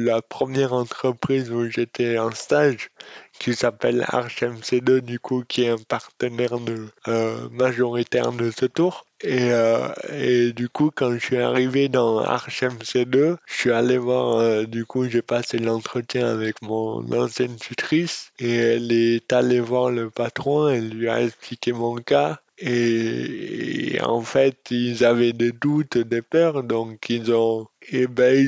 la 0.05 0.21
première 0.21 0.73
entreprise 0.73 1.51
où 1.51 1.69
j'étais 1.69 2.17
en 2.17 2.31
stage, 2.31 2.91
qui 3.39 3.53
s'appelle 3.53 4.05
ArchMC2 4.07 5.01
du 5.01 5.19
coup, 5.19 5.43
qui 5.47 5.63
est 5.63 5.69
un 5.69 5.77
partenaire 5.77 6.59
de, 6.59 6.87
euh, 7.07 7.49
majoritaire 7.51 8.31
de 8.31 8.51
ce 8.51 8.65
tour. 8.65 9.05
Et, 9.21 9.51
euh, 9.51 9.87
et 10.11 10.53
du 10.53 10.69
coup, 10.69 10.91
quand 10.93 11.13
je 11.13 11.17
suis 11.17 11.37
arrivé 11.37 11.89
dans 11.89 12.21
ArchMC2, 12.23 13.37
je 13.45 13.53
suis 13.53 13.71
allé 13.71 13.97
voir, 13.97 14.37
euh, 14.37 14.65
du 14.65 14.85
coup, 14.85 15.09
j'ai 15.09 15.21
passé 15.21 15.57
l'entretien 15.57 16.27
avec 16.27 16.61
mon 16.61 17.11
ancienne 17.11 17.55
tutrice 17.57 18.31
et 18.39 18.55
elle 18.55 18.91
est 18.91 19.33
allée 19.33 19.59
voir 19.59 19.89
le 19.89 20.09
patron, 20.09 20.67
elle 20.67 20.89
lui 20.89 21.09
a 21.09 21.21
expliqué 21.23 21.73
mon 21.73 21.95
cas. 21.95 22.39
Et, 22.57 23.97
en 24.01 24.21
fait, 24.21 24.71
ils 24.71 25.03
avaient 25.03 25.33
des 25.33 25.51
doutes, 25.51 25.97
des 25.97 26.21
peurs, 26.21 26.63
donc 26.63 27.09
ils 27.09 27.33
ont, 27.33 27.67
et 27.89 28.03
eh 28.03 28.07
ben, 28.07 28.47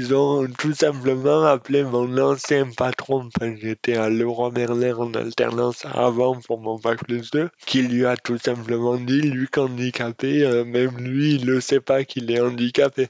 tout 0.58 0.74
simplement 0.74 1.44
appelé 1.44 1.84
mon 1.84 2.18
ancien 2.18 2.70
patron, 2.72 3.30
j'étais 3.62 3.96
à 3.98 4.10
Leroy 4.10 4.52
Merlin 4.52 4.96
en 4.96 5.14
alternance 5.14 5.86
avant 5.86 6.40
pour 6.40 6.60
mon 6.62 6.78
bac 6.80 7.04
plus 7.04 7.32
2, 7.32 7.50
qui 7.66 7.82
lui 7.82 8.06
a 8.06 8.16
tout 8.16 8.38
simplement 8.38 8.96
dit, 8.96 9.22
lui 9.22 9.48
qu'handicapé, 9.48 10.44
euh, 10.44 10.64
même 10.64 10.98
lui, 10.98 11.36
il 11.36 11.46
ne 11.46 11.60
sait 11.60 11.82
pas 11.82 12.06
qu'il 12.06 12.32
est 12.32 12.40
handicapé. 12.40 13.10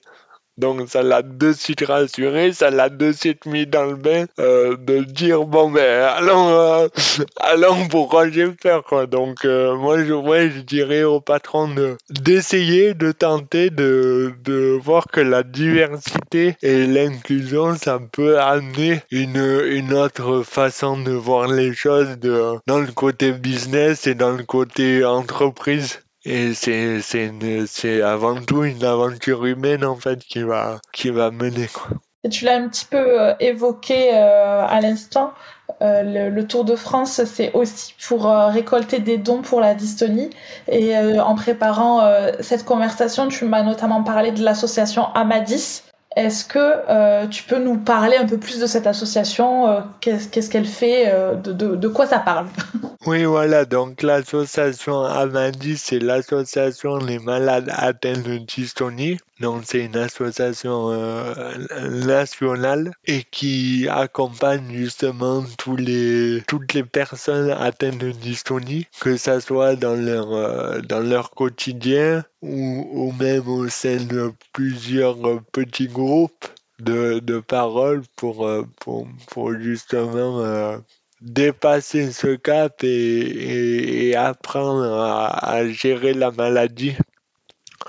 Donc 0.58 0.89
ça 0.89 1.04
l'a 1.04 1.22
de 1.22 1.52
suite 1.54 1.86
rassuré, 1.86 2.52
ça 2.52 2.72
l'a 2.72 2.89
de 2.89 3.12
suite 3.12 3.46
mis 3.46 3.67
dans 3.67 3.86
le 3.86 3.96
bain 3.96 4.26
euh, 4.39 4.76
de 4.76 5.04
dire 5.04 5.46
bon 5.46 5.70
ben 5.70 6.04
allons 6.04 6.50
euh, 6.50 6.88
allons 7.39 7.88
pourquoi 7.88 8.30
j'ai 8.30 8.48
peur 8.48 8.84
quoi. 8.84 9.06
Donc 9.06 9.46
euh, 9.46 9.76
moi 9.76 10.04
je 10.04 10.13
ouais, 10.13 10.50
je 10.50 10.62
dirais 10.62 11.04
au 11.04 11.22
patron 11.22 11.67
de 11.67 11.98
d'essayer 12.10 12.96
de 12.96 13.12
tenter 13.12 13.70
de 13.70 14.34
de 14.43 14.80
voir 14.82 15.06
que 15.08 15.22
la 15.22 15.43
diversité 15.43 16.58
et 16.63 16.88
l'inclusion 16.88 17.76
ça 17.76 18.00
peut 18.12 18.39
amener 18.39 19.02
une 19.12 19.62
une 19.67 19.93
autre 19.93 20.41
façon 20.41 21.00
de 21.00 21.12
voir 21.12 21.48
les 21.48 21.74
choses 21.74 22.17
de 22.17 22.56
dans 22.65 22.80
le 22.80 22.88
côté 22.88 23.32
business 23.32 24.08
et 24.08 24.15
dans 24.15 24.32
le 24.32 24.43
côté 24.43 25.06
entreprise. 25.06 26.00
Et 26.29 26.53
c'est, 26.53 28.01
avant 28.01 28.41
tout 28.41 28.65
une 28.65 28.83
aventure 28.83 29.45
humaine 29.45 29.85
en 29.85 29.95
fait 29.95 30.19
qui 30.19 30.43
va, 30.43 30.79
qui 30.91 31.09
va 31.09 31.31
mener. 31.31 31.67
Quoi. 31.67 31.97
Tu 32.29 32.43
l'as 32.43 32.57
un 32.57 32.67
petit 32.67 32.85
peu 32.85 32.97
euh, 32.97 33.33
évoqué 33.39 34.11
euh, 34.13 34.65
à 34.67 34.81
l'instant. 34.81 35.31
Euh, 35.81 36.29
le, 36.29 36.47
Tour 36.47 36.65
de 36.65 36.75
France, 36.75 37.23
c'est 37.23 37.53
aussi 37.53 37.93
pour 38.07 38.25
récolter 38.25 38.99
des 38.99 39.17
dons 39.17 39.41
pour 39.41 39.61
la 39.61 39.73
dystonie. 39.73 40.29
Et 40.67 40.97
en 40.97 41.35
préparant 41.35 42.09
cette 42.39 42.65
conversation, 42.65 43.27
tu 43.27 43.45
m'as 43.45 43.63
notamment 43.63 44.03
parlé 44.03 44.31
de 44.31 44.43
l'association 44.43 45.13
Amadis. 45.13 45.83
Est-ce 46.15 46.46
que 46.46 47.28
tu 47.28 47.43
peux 47.43 47.60
nous 47.60 47.78
parler 47.78 48.17
un 48.17 48.26
peu 48.26 48.38
plus 48.38 48.60
de 48.60 48.65
cette 48.65 48.88
association 48.88 49.84
Qu'est-ce 50.02 50.50
qu'elle 50.50 50.65
fait 50.65 51.13
de, 51.43 51.52
de, 51.52 51.88
quoi 51.88 52.08
ça 52.08 52.20
parle? 52.20 52.48
Oui, 53.06 53.24
voilà, 53.24 53.63
donc 53.63 54.02
l'association 54.02 55.04
Amandis, 55.04 55.78
c'est 55.78 56.00
l'association 56.00 56.98
des 56.98 57.20
malades 57.20 57.72
atteints 57.74 58.20
de 58.20 58.38
dystonie. 58.38 59.17
Donc 59.39 59.63
c'est 59.65 59.86
une 59.86 59.95
association 59.97 60.89
euh, 60.91 61.54
nationale 62.06 62.91
et 63.06 63.23
qui 63.23 63.88
accompagne 63.88 64.73
justement 64.73 65.43
tous 65.60 65.76
les, 65.76 66.41
toutes 66.47 66.73
les 66.73 66.84
personnes 66.84 67.52
atteintes 67.52 68.00
de 68.00 68.12
dystonie, 68.12 68.88
que 69.00 69.15
ce 69.15 69.39
soit 69.39 69.76
dans 69.76 69.93
leur, 69.95 70.34
euh, 70.34 70.82
dans 70.82 71.02
leur 71.02 71.32
quotidien 71.32 72.23
ou, 72.41 73.12
même 73.19 73.47
au 73.47 73.67
sein 73.67 73.97
de 73.97 74.32
plusieurs 74.54 75.17
petits 75.52 75.88
groupes 75.88 76.47
de, 76.80 77.19
de 77.19 77.39
paroles 77.39 78.04
pour, 78.15 78.47
euh, 78.47 78.63
pour, 78.80 79.08
pour 79.28 79.54
justement 79.54 80.82
dépasser 81.21 82.12
ce 82.12 82.36
cap 82.36 82.84
et, 82.84 84.15
apprendre 84.15 84.84
à, 84.84 85.67
gérer 85.67 86.13
la 86.13 86.32
maladie 86.32 86.95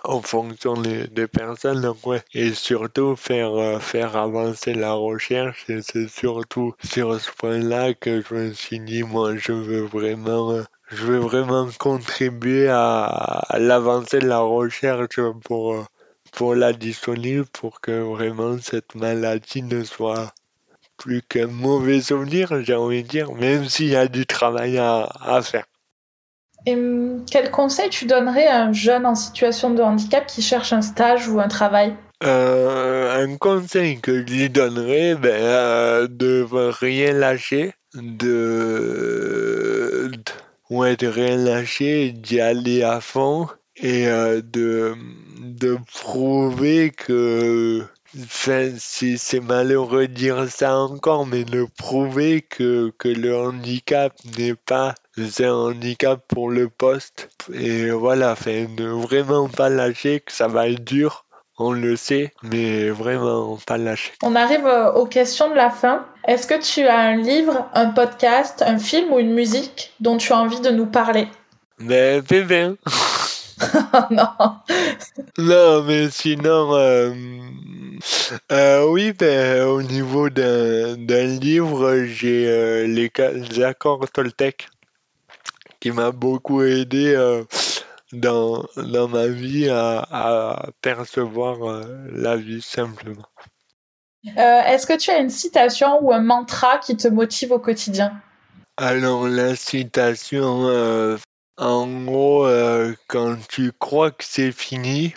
en 0.04 0.22
fonction 0.22 0.74
des, 0.74 1.26
personnes 1.26 1.80
donc 1.80 2.06
ouais. 2.06 2.22
et 2.34 2.52
surtout 2.54 3.16
faire 3.16 3.54
euh, 3.54 3.78
faire 3.78 4.16
avancer 4.16 4.74
la 4.74 4.92
recherche 4.92 5.68
et 5.68 5.80
c'est 5.82 6.08
surtout 6.08 6.74
sur 6.84 7.20
ce 7.20 7.30
point 7.32 7.58
là 7.58 7.94
que 7.94 8.22
je 8.22 8.34
me 8.34 8.52
suis 8.52 8.80
dit 8.80 9.02
moi 9.02 9.36
je 9.36 9.52
veux 9.52 9.82
vraiment 9.82 10.52
euh, 10.52 10.64
je 10.90 11.04
veux 11.04 11.18
vraiment 11.18 11.68
contribuer 11.78 12.68
à, 12.68 13.04
à 13.04 13.58
l'avancée 13.58 14.20
de 14.20 14.28
la 14.28 14.40
recherche 14.40 15.20
pour 15.44 15.74
euh, 15.74 15.84
pour 16.32 16.54
la 16.54 16.72
dystonie 16.72 17.42
pour 17.52 17.80
que 17.80 18.00
vraiment 18.00 18.58
cette 18.58 18.94
maladie 18.94 19.62
ne 19.62 19.84
soit 19.84 20.32
plus 20.98 21.22
qu'un 21.22 21.46
mauvais 21.46 22.02
souvenir, 22.02 22.62
j'ai 22.62 22.74
envie 22.74 23.04
de 23.04 23.08
dire, 23.08 23.32
même 23.32 23.66
s'il 23.66 23.88
y 23.88 23.96
a 23.96 24.08
du 24.08 24.26
travail 24.26 24.78
à, 24.78 25.40
faire. 25.42 25.64
Et 26.68 26.74
hum, 26.74 27.24
quel 27.30 27.50
conseil 27.50 27.88
tu 27.88 28.04
donnerais 28.04 28.46
à 28.46 28.62
un 28.64 28.72
jeune 28.74 29.06
en 29.06 29.14
situation 29.14 29.70
de 29.70 29.80
handicap 29.82 30.26
qui 30.26 30.42
cherche 30.42 30.74
un 30.74 30.82
stage 30.82 31.28
ou 31.28 31.40
un 31.40 31.48
travail? 31.48 31.94
Euh, 32.22 33.24
Un 33.24 33.36
conseil 33.36 34.00
que 34.00 34.18
je 34.18 34.24
lui 34.32 34.50
donnerais, 34.50 35.14
ben, 35.14 35.30
euh, 35.30 36.08
de 36.08 36.46
rien 36.50 37.12
lâcher, 37.12 37.72
de, 37.94 38.40
ouais, 40.68 40.96
de 40.96 41.06
rien 41.06 41.36
lâcher, 41.36 42.12
d'y 42.12 42.40
aller 42.40 42.82
à 42.82 43.00
fond 43.00 43.48
et 43.76 44.08
euh, 44.08 44.42
de, 44.42 44.94
de 45.40 45.78
prouver 45.94 46.90
que 46.90 47.86
c'est 48.38 49.40
malheureux 49.40 50.08
de 50.08 50.12
dire 50.12 50.48
ça 50.48 50.76
encore, 50.76 51.26
mais 51.26 51.44
de 51.44 51.66
prouver 51.76 52.42
que, 52.42 52.92
que 52.98 53.08
le 53.08 53.36
handicap 53.36 54.12
n'est 54.36 54.54
pas 54.54 54.94
un 55.40 55.52
handicap 55.52 56.20
pour 56.28 56.50
le 56.50 56.68
poste. 56.68 57.28
Et 57.52 57.90
voilà, 57.90 58.34
fait, 58.36 58.68
ne 58.68 58.88
vraiment 58.88 59.48
pas 59.48 59.68
lâcher, 59.68 60.20
que 60.20 60.32
ça 60.32 60.48
va 60.48 60.68
être 60.68 60.84
dur, 60.84 61.24
on 61.58 61.72
le 61.72 61.96
sait, 61.96 62.32
mais 62.42 62.90
vraiment 62.90 63.58
pas 63.66 63.78
lâcher. 63.78 64.12
On 64.22 64.36
arrive 64.36 64.68
aux 64.94 65.06
questions 65.06 65.50
de 65.50 65.54
la 65.54 65.70
fin. 65.70 66.06
Est-ce 66.26 66.46
que 66.46 66.60
tu 66.60 66.86
as 66.86 66.98
un 66.98 67.16
livre, 67.16 67.68
un 67.74 67.90
podcast, 67.90 68.62
un 68.66 68.78
film 68.78 69.12
ou 69.12 69.18
une 69.18 69.32
musique 69.32 69.92
dont 70.00 70.16
tu 70.16 70.32
as 70.32 70.38
envie 70.38 70.60
de 70.60 70.70
nous 70.70 70.86
parler? 70.86 71.28
Ben, 71.80 72.22
bien. 72.22 72.76
non. 74.10 74.28
Non, 75.38 75.82
mais 75.84 76.10
sinon, 76.10 76.74
euh, 76.74 77.12
euh, 78.52 78.86
oui, 78.88 79.12
ben, 79.12 79.64
au 79.66 79.82
niveau 79.82 80.30
d'un 80.30 80.96
livre, 81.40 82.04
j'ai 82.06 82.46
euh, 82.46 82.86
les, 82.86 83.10
accords 83.62 84.08
Toltec 84.10 84.68
qui 85.80 85.90
m'a 85.90 86.10
beaucoup 86.10 86.62
aidé 86.62 87.16
dans, 88.12 88.64
dans 88.76 89.08
ma 89.08 89.26
vie 89.28 89.68
à, 89.68 90.06
à 90.10 90.66
percevoir 90.82 91.84
la 92.12 92.36
vie 92.36 92.62
simplement. 92.62 93.26
Est-ce 94.36 94.86
que 94.86 94.96
tu 94.96 95.10
as 95.10 95.18
une 95.18 95.30
citation 95.30 96.02
ou 96.02 96.12
un 96.12 96.20
mantra 96.20 96.78
qui 96.78 96.96
te 96.96 97.08
motive 97.08 97.52
au 97.52 97.58
quotidien? 97.58 98.20
Alors, 98.76 99.28
la 99.28 99.56
citation, 99.56 101.18
en 101.58 102.04
gros, 102.04 102.46
euh, 102.46 102.94
quand 103.08 103.36
tu 103.48 103.72
crois 103.72 104.12
que 104.12 104.22
c'est 104.24 104.52
fini, 104.52 105.12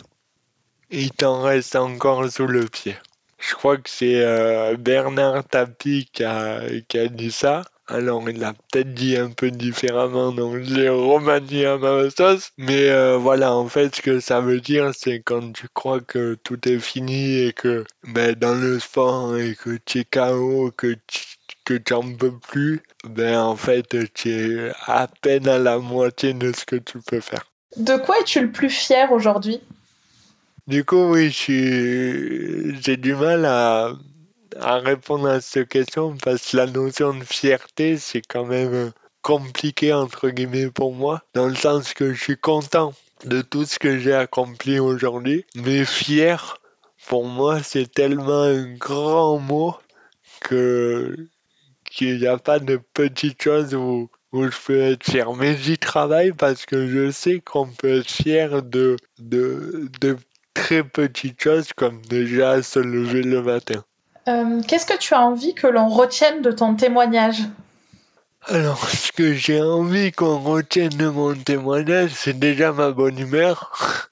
il 0.90 1.12
t'en 1.12 1.42
reste 1.42 1.76
encore 1.76 2.28
sous 2.32 2.48
le 2.48 2.66
pied. 2.66 2.98
Je 3.38 3.54
crois 3.54 3.78
que 3.78 3.90
c'est 3.90 4.24
euh, 4.24 4.76
Bernard 4.76 5.44
Tapie 5.44 6.10
qui 6.12 6.24
a, 6.24 6.68
dit 7.10 7.32
ça. 7.32 7.64
Alors 7.92 8.30
il 8.30 8.40
l'a 8.40 8.54
peut-être 8.54 8.94
dit 8.94 9.18
un 9.18 9.30
peu 9.30 9.52
différemment, 9.52 10.32
donc 10.32 10.60
j'ai 10.64 10.90
remanié 10.90 11.66
à 11.66 11.78
ma 11.78 12.10
sauce. 12.10 12.52
Mais 12.58 12.90
euh, 12.90 13.18
voilà, 13.18 13.54
en 13.54 13.68
fait, 13.68 13.96
ce 13.96 14.02
que 14.02 14.20
ça 14.20 14.40
veut 14.40 14.62
dire, 14.62 14.92
c'est 14.94 15.22
quand 15.22 15.52
tu 15.52 15.68
crois 15.74 16.00
que 16.00 16.36
tout 16.44 16.68
est 16.68 16.80
fini 16.80 17.40
et 17.40 17.54
que 17.54 17.84
ben, 18.08 18.34
dans 18.34 18.56
le 18.56 18.80
sport 18.80 19.38
et 19.38 19.56
que 19.56 19.78
tu 19.86 20.00
es 20.00 20.06
KO, 20.06 20.72
que 20.76 20.96
tu 21.08 21.22
que 21.64 21.76
tu 21.76 21.94
n'en 21.94 22.16
peux 22.16 22.38
plus, 22.40 22.82
ben 23.04 23.40
en 23.40 23.56
fait, 23.56 23.96
tu 24.14 24.30
es 24.30 24.72
à 24.88 25.08
peine 25.22 25.48
à 25.48 25.60
la 25.60 25.78
moitié 25.78 26.34
de 26.34 26.52
ce 26.54 26.66
que 26.66 26.78
tu 26.78 27.00
peux 27.00 27.20
faire. 27.20 27.52
De 27.78 27.98
quoi 27.98 28.20
es-tu 28.20 28.42
le 28.42 28.52
plus 28.52 28.70
fier 28.70 29.12
aujourd'hui? 29.12 29.62
Du 30.68 30.84
coup, 30.86 31.12
oui, 31.12 31.30
j'ai 31.32 32.98
du 32.98 33.16
mal 33.16 33.46
à, 33.46 33.94
à 34.60 34.78
répondre 34.78 35.28
à 35.28 35.42
cette 35.42 35.70
question 35.70 36.16
parce 36.24 36.52
que 36.52 36.58
la 36.58 36.68
notion 36.68 37.14
de 37.14 37.24
fierté, 37.24 37.98
c'est 37.98 38.22
quand 38.22 38.46
même 38.46 38.92
compliqué 39.22 39.94
entre 39.94 40.30
guillemets 40.30 40.72
pour 40.72 40.94
moi, 40.94 41.22
dans 41.34 41.48
le 41.48 41.56
sens 41.56 41.94
que 41.94 42.14
je 42.14 42.22
suis 42.22 42.38
content 42.38 42.94
de 43.26 43.42
tout 43.42 43.66
ce 43.66 43.80
que 43.80 44.00
j'ai 44.00 44.14
accompli 44.14 44.80
aujourd'hui, 44.80 45.46
mais 45.56 45.86
fier, 45.86 46.58
pour 47.08 47.26
moi, 47.26 47.62
c'est 47.62 47.92
tellement 47.92 48.44
un 48.44 48.74
grand 48.76 49.38
mot 49.38 49.76
que 50.42 51.16
qu'il 51.86 52.20
n'y 52.20 52.28
a 52.28 52.38
pas 52.38 52.60
de 52.60 52.80
petites 52.94 53.42
choses 53.42 53.76
où, 53.76 54.10
où 54.32 54.46
je 54.46 54.58
peux 54.66 54.80
être 54.80 55.04
fier. 55.04 55.32
Mais 55.34 55.58
j'y 55.58 55.78
travaille 55.78 56.32
parce 56.32 56.66
que 56.66 56.88
je 56.88 57.12
sais 57.12 57.42
qu'on 57.42 57.68
peut 57.68 58.00
être 58.00 58.10
fier 58.10 58.64
de, 58.64 58.96
de, 59.20 59.90
de 60.00 60.18
très 60.54 60.84
petites 60.84 61.42
choses 61.42 61.74
comme 61.74 62.02
déjà 62.04 62.64
se 62.64 62.80
lever 62.80 63.24
le 63.24 63.42
matin. 63.42 63.84
Euh, 64.28 64.62
qu'est-ce 64.68 64.86
que 64.86 64.98
tu 64.98 65.14
as 65.14 65.22
envie 65.22 65.54
que 65.54 65.68
l'on 65.68 65.88
retienne 65.88 66.42
de 66.42 66.52
ton 66.52 66.76
témoignage 66.76 67.42
Alors, 68.46 68.88
ce 68.88 69.12
que 69.12 69.34
j'ai 69.34 69.62
envie 69.62 70.12
qu'on 70.12 70.40
retienne 70.40 70.90
de 70.90 71.08
mon 71.08 71.34
témoignage, 71.36 72.12
c'est 72.14 72.38
déjà 72.38 72.72
ma 72.72 72.92
bonne 72.92 73.18
humeur. 73.18 74.08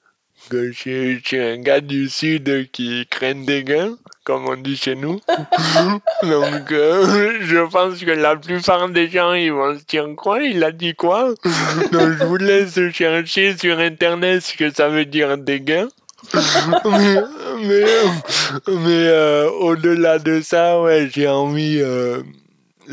que 0.50 0.72
je 0.72 1.20
suis 1.24 1.38
un 1.38 1.58
gars 1.58 1.80
du 1.80 2.08
sud 2.08 2.70
qui 2.72 3.06
craigne 3.06 3.46
des 3.46 3.62
gains, 3.62 3.96
comme 4.24 4.46
on 4.48 4.56
dit 4.56 4.76
chez 4.76 4.96
nous. 4.96 5.20
Donc, 6.24 6.72
euh, 6.72 7.38
je 7.40 7.70
pense 7.70 8.00
que 8.00 8.10
la 8.10 8.34
plupart 8.34 8.88
des 8.88 9.08
gens, 9.08 9.32
ils 9.32 9.52
vont 9.52 9.78
se 9.78 9.84
dire 9.84 10.08
quoi 10.16 10.42
Il 10.42 10.64
a 10.64 10.72
dit 10.72 10.94
quoi? 10.94 11.34
Donc, 11.92 12.10
je 12.18 12.24
vous 12.24 12.36
laisse 12.36 12.78
chercher 12.90 13.56
sur 13.56 13.78
Internet 13.78 14.42
ce 14.42 14.56
que 14.56 14.70
ça 14.70 14.88
veut 14.88 15.04
dire 15.04 15.38
des 15.38 15.60
gains 15.60 15.88
mais, 16.34 17.84
mais, 18.68 19.06
euh, 19.08 19.50
au-delà 19.50 20.18
de 20.18 20.40
ça, 20.40 20.80
ouais, 20.80 21.08
j'ai 21.12 21.28
envie. 21.28 21.80
Euh, 21.80 22.22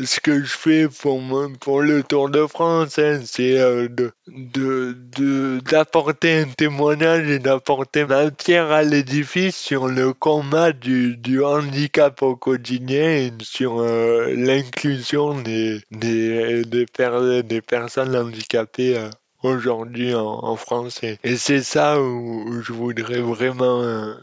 ce 0.04 0.20
que 0.20 0.44
je 0.44 0.56
fais 0.56 0.86
pour, 0.88 1.20
pour 1.58 1.82
le 1.82 2.04
Tour 2.04 2.30
de 2.30 2.46
France, 2.46 3.00
hein, 3.00 3.20
c'est 3.24 3.58
euh, 3.58 3.88
de, 3.88 4.12
de, 4.28 5.60
d'apporter 5.68 6.42
un 6.42 6.44
témoignage 6.44 7.28
et 7.28 7.40
d'apporter 7.40 8.04
ma 8.04 8.30
pierre 8.30 8.70
à 8.70 8.84
l'édifice 8.84 9.56
sur 9.56 9.88
le 9.88 10.12
combat 10.12 10.72
du, 10.72 11.16
du 11.16 11.42
handicap 11.42 12.22
au 12.22 12.36
quotidien 12.36 13.10
et 13.10 13.32
sur 13.42 13.82
l'inclusion 13.82 15.40
des, 15.40 15.80
des, 15.90 16.64
des, 16.64 17.42
des 17.42 17.60
personnes 17.60 18.14
handicapées 18.14 19.08
aujourd'hui 19.42 20.14
en, 20.14 20.56
France. 20.56 21.00
Et, 21.02 21.36
c'est 21.36 21.62
ça 21.62 22.00
où, 22.00 22.60
je 22.62 22.72
voudrais 22.72 23.20
vraiment 23.20 23.82
euh, 23.82 24.14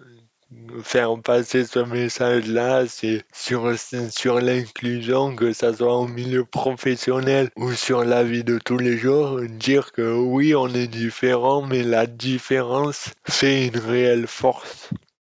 faire 0.84 1.18
passer 1.22 1.66
ce 1.66 1.80
message-là, 1.80 2.86
c'est 2.88 3.24
sur, 3.34 3.74
sur 4.12 4.40
l'inclusion, 4.40 5.36
que 5.36 5.54
ça 5.54 5.74
soit 5.74 5.98
au 5.98 6.08
milieu 6.08 6.46
professionnel 6.46 7.50
ou 7.56 7.72
sur 7.74 8.04
la 8.04 8.24
vie 8.24 8.44
de 8.44 8.60
tous 8.60 8.78
les 8.78 8.98
jours, 8.98 9.42
dire 9.42 9.92
que 9.92 10.14
oui, 10.16 10.56
on 10.56 10.68
est 10.68 10.88
différent, 10.88 11.62
mais 11.62 11.84
la 11.84 12.06
différence 12.06 13.12
fait 13.28 13.68
une 13.68 13.78
réelle 13.78 14.28
force. 14.28 14.90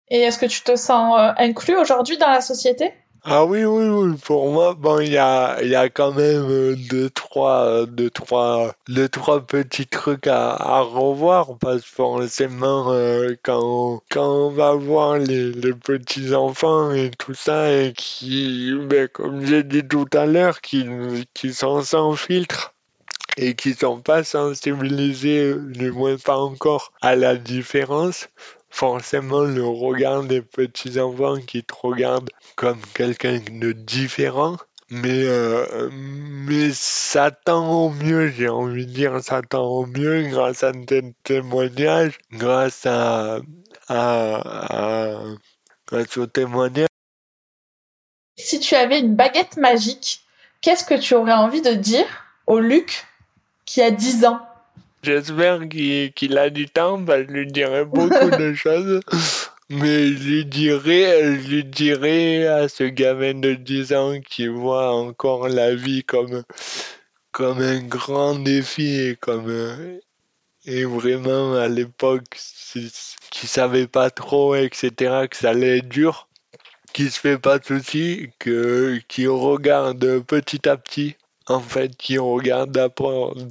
Et 0.10 0.20
est-ce 0.20 0.38
que 0.38 0.46
tu 0.46 0.62
te 0.62 0.76
sens 0.76 1.17
euh, 1.17 1.32
inclus 1.38 1.78
aujourd'hui 1.78 2.17
dans 2.17 2.30
la 2.30 2.41
société? 2.41 2.91
Ah 3.24 3.46
oui, 3.46 3.64
oui, 3.66 3.88
oui, 3.88 4.18
pour 4.26 4.52
moi, 4.52 4.74
bon, 4.74 5.00
il 5.00 5.12
y 5.12 5.18
a, 5.18 5.62
y 5.64 5.76
a 5.76 5.90
quand 5.90 6.12
même 6.12 6.44
euh, 6.50 6.76
deux, 6.90 7.10
trois, 7.10 7.66
euh, 7.66 7.86
deux, 7.86 8.10
trois, 8.10 8.74
deux, 8.90 9.10
trois 9.10 9.46
petits 9.46 9.86
trucs 9.88 10.26
à, 10.28 10.54
à 10.54 10.82
revoir 10.82 11.58
parce 11.60 11.82
que 11.84 11.88
forcément, 11.88 12.92
euh, 12.92 13.36
quand, 13.44 13.60
on, 13.64 14.02
quand 14.10 14.48
on 14.48 14.50
va 14.50 14.74
voir 14.74 15.18
les, 15.20 15.52
les 15.52 15.74
petits 15.74 16.34
enfants 16.34 16.92
et 16.94 17.12
tout 17.12 17.36
ça, 17.36 17.72
et 17.72 17.94
qui, 17.94 18.74
ben, 18.86 19.08
comme 19.08 19.46
j'ai 19.46 19.64
dit 19.64 19.88
tout 19.88 20.08
à 20.14 20.26
l'heure, 20.26 20.62
qui, 20.62 20.86
qui 21.36 21.54
sont 21.54 21.82
sans 21.84 22.16
filtre, 22.16 22.74
et 23.38 23.56
qui 23.56 23.74
sont 23.74 24.02
pas 24.02 24.24
sensibilisés, 24.24 25.56
du 25.56 25.92
moins 25.92 26.18
pas 26.18 26.38
encore, 26.38 26.92
à 27.02 27.16
la 27.16 27.36
différence, 27.36 28.30
forcément 28.72 29.42
le 29.42 29.66
regard 29.66 30.24
des 30.24 30.42
petits 30.42 31.00
enfants 31.00 31.38
qui 31.40 31.64
te 31.64 31.74
regardent 31.74 32.32
comme 32.56 32.80
quelqu'un 32.94 33.40
de 33.40 33.74
différent. 33.74 34.58
Mais, 34.90 35.24
euh, 35.24 35.90
mais 35.92 36.72
ça 36.74 37.32
tend 37.32 37.86
au 37.86 37.90
mieux, 37.92 38.28
j'ai 38.28 38.50
envie 38.50 38.86
de 38.86 38.92
dire, 38.92 39.24
ça 39.24 39.42
tend 39.42 39.64
au 39.64 39.86
mieux 39.86 40.24
grâce 40.28 40.64
à 40.64 40.74
tes 40.74 41.14
témoignages, 41.24 42.18
grâce 42.34 42.86
à, 42.86 43.40
à, 43.88 45.16
à, 45.18 45.24
grâce 45.88 46.20
témoignages. 46.34 46.88
Si 48.38 48.60
tu 48.60 48.76
avais 48.76 49.00
une 49.00 49.16
baguette 49.16 49.56
magique, 49.56 50.22
qu'est-ce 50.62 50.84
que 50.84 51.00
tu 51.00 51.14
aurais 51.14 51.34
envie 51.34 51.62
de 51.62 51.74
dire 51.74 52.08
au 52.48 52.60
Luc 52.60 53.06
qui 53.66 53.82
a 53.82 53.92
10 53.92 54.26
ans? 54.26 54.42
J'espère 55.04 55.68
qu'il 55.68 56.38
a 56.38 56.50
du 56.50 56.68
temps, 56.68 57.04
je 57.08 57.32
lui 57.32 57.48
dirai 57.48 57.86
beaucoup 57.86 58.30
de 58.30 58.54
choses. 58.54 59.02
Mais 59.70 60.08
je 60.08 60.24
lui 60.28 60.46
dirai, 60.46 61.40
je 61.42 61.48
lui 61.48 62.46
à 62.46 62.68
ce 62.68 62.84
gamin 62.84 63.36
de 63.36 63.54
10 63.54 63.94
ans 63.94 64.20
qui 64.20 64.48
voit 64.48 64.94
encore 64.94 65.48
la 65.48 65.74
vie 65.74 66.04
comme, 66.04 66.44
comme 67.32 67.62
un 67.62 67.80
grand 67.80 68.36
défi 68.36 69.00
et 69.00 69.16
comme, 69.16 69.50
et 70.66 70.84
vraiment 70.84 71.56
à 71.56 71.70
l'époque, 71.70 72.26
qui 73.32 73.48
savait 73.48 73.88
pas 73.88 74.10
trop, 74.10 74.56
etc., 74.56 75.28
que 75.30 75.38
ça 75.38 75.52
allait 75.52 75.78
être 75.78 75.88
dur, 75.88 76.28
qui 76.92 77.10
se 77.10 77.20
fait 77.20 77.40
pas 77.40 77.58
de 77.58 77.66
soucis, 77.66 78.30
que, 78.40 79.00
qui 79.08 79.26
regarde 79.26 80.20
petit 80.20 80.68
à 80.68 80.76
petit 80.76 81.16
en 81.48 81.60
fait, 81.60 81.96
qui 81.98 82.18
regarde 82.18 82.72